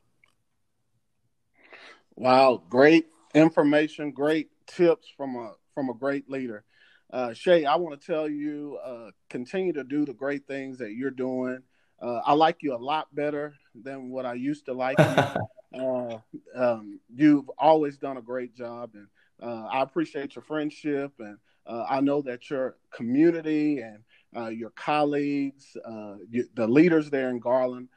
Wow, 2.15 2.63
great 2.69 3.07
information, 3.33 4.11
great 4.11 4.49
tips 4.67 5.07
from 5.15 5.35
a 5.35 5.53
from 5.73 5.89
a 5.89 5.93
great 5.93 6.29
leader. 6.29 6.63
Uh, 7.11 7.33
Shay, 7.33 7.65
I 7.65 7.75
want 7.75 7.99
to 7.99 8.05
tell 8.05 8.27
you, 8.27 8.79
uh, 8.83 9.11
continue 9.29 9.73
to 9.73 9.83
do 9.83 10.05
the 10.05 10.13
great 10.13 10.47
things 10.47 10.79
that 10.79 10.93
you're 10.93 11.11
doing. 11.11 11.59
Uh, 12.01 12.19
I 12.25 12.33
like 12.33 12.57
you 12.61 12.75
a 12.75 12.77
lot 12.77 13.13
better 13.13 13.55
than 13.73 14.09
what 14.09 14.25
I 14.25 14.33
used 14.33 14.65
to 14.65 14.73
like 14.73 14.97
you. 14.99 15.05
Uh, 15.77 16.17
um, 16.55 16.99
you've 17.13 17.49
always 17.57 17.97
done 17.97 18.17
a 18.17 18.21
great 18.21 18.55
job, 18.55 18.91
and 18.93 19.07
uh, 19.41 19.67
I 19.67 19.81
appreciate 19.81 20.35
your 20.35 20.43
friendship, 20.43 21.11
and 21.19 21.37
uh, 21.67 21.85
I 21.89 22.01
know 22.01 22.21
that 22.21 22.49
your 22.49 22.77
community 22.93 23.79
and 23.79 23.99
uh, 24.35 24.47
your 24.47 24.69
colleagues, 24.71 25.75
uh, 25.85 26.15
you, 26.29 26.47
the 26.55 26.67
leaders 26.67 27.09
there 27.09 27.29
in 27.29 27.39
Garland, 27.39 27.89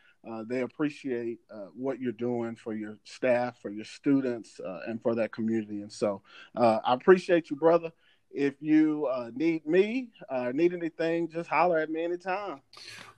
they 0.46 0.60
appreciate 0.60 1.38
what 1.74 2.00
you're 2.00 2.12
doing 2.12 2.54
for 2.54 2.74
your 2.74 2.98
staff, 3.04 3.58
for 3.62 3.70
your 3.70 3.84
students, 3.84 4.60
and 4.86 5.00
for 5.00 5.14
that 5.14 5.32
community. 5.32 5.80
And 5.80 5.90
so, 5.92 6.20
I 6.54 6.92
appreciate 6.92 7.50
you, 7.50 7.56
brother 7.56 7.92
if 8.30 8.60
you 8.60 9.08
need 9.34 9.66
me, 9.66 10.10
need 10.52 10.74
anything, 10.74 11.30
just 11.30 11.48
holler 11.48 11.78
at 11.78 11.90
me 11.90 12.04
anytime. 12.04 12.60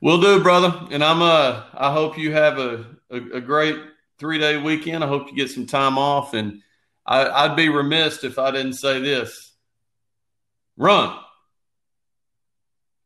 We'll 0.01 0.21
do, 0.21 0.41
brother. 0.41 0.87
And 0.93 1.03
I'm 1.03 1.21
uh, 1.21 1.65
I 1.75 1.93
hope 1.93 2.17
you 2.17 2.33
have 2.33 2.59
a, 2.59 2.87
a, 3.11 3.17
a 3.17 3.41
great 3.41 3.77
three 4.21 4.39
day 4.39 4.59
weekend. 4.59 5.03
I 5.03 5.09
hope 5.09 5.29
you 5.29 5.35
get 5.35 5.51
some 5.51 5.67
time 5.67 5.99
off. 5.99 6.35
And 6.35 6.63
I, 7.07 7.49
would 7.49 7.57
be 7.57 7.71
remiss 7.71 8.23
if 8.23 8.39
I 8.39 8.53
didn't 8.53 8.75
say 8.75 9.01
this 9.01 9.55
run. 10.77 11.19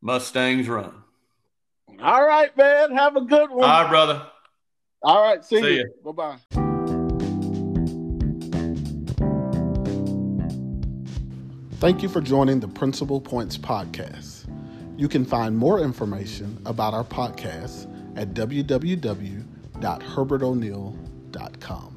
Mustangs 0.03 0.69
run. 0.69 0.93
All 2.03 2.27
right, 2.27 2.55
man. 2.57 2.95
Have 2.95 3.17
a 3.17 3.23
good 3.23 3.49
one. 3.51 3.67
All 3.67 3.83
right, 3.83 3.89
brother. 3.89 4.27
All 5.03 5.23
right. 5.23 5.43
See, 5.43 5.63
see 5.63 5.77
you. 5.77 5.91
Bye 6.05 6.13
bye. 6.13 6.37
Thank 11.79 12.03
you 12.03 12.09
for 12.09 12.21
joining 12.21 12.61
the 12.61 12.69
Principal 12.69 13.21
Points 13.21 13.57
Podcast. 13.57 14.47
You 14.97 15.09
can 15.09 15.25
find 15.25 15.57
more 15.57 15.81
information 15.81 16.61
about 16.65 16.95
our 16.95 17.05
podcast 17.05 17.91
at 18.17 18.33
www 18.35 19.45
www.herbertoneal.com. 21.35 21.94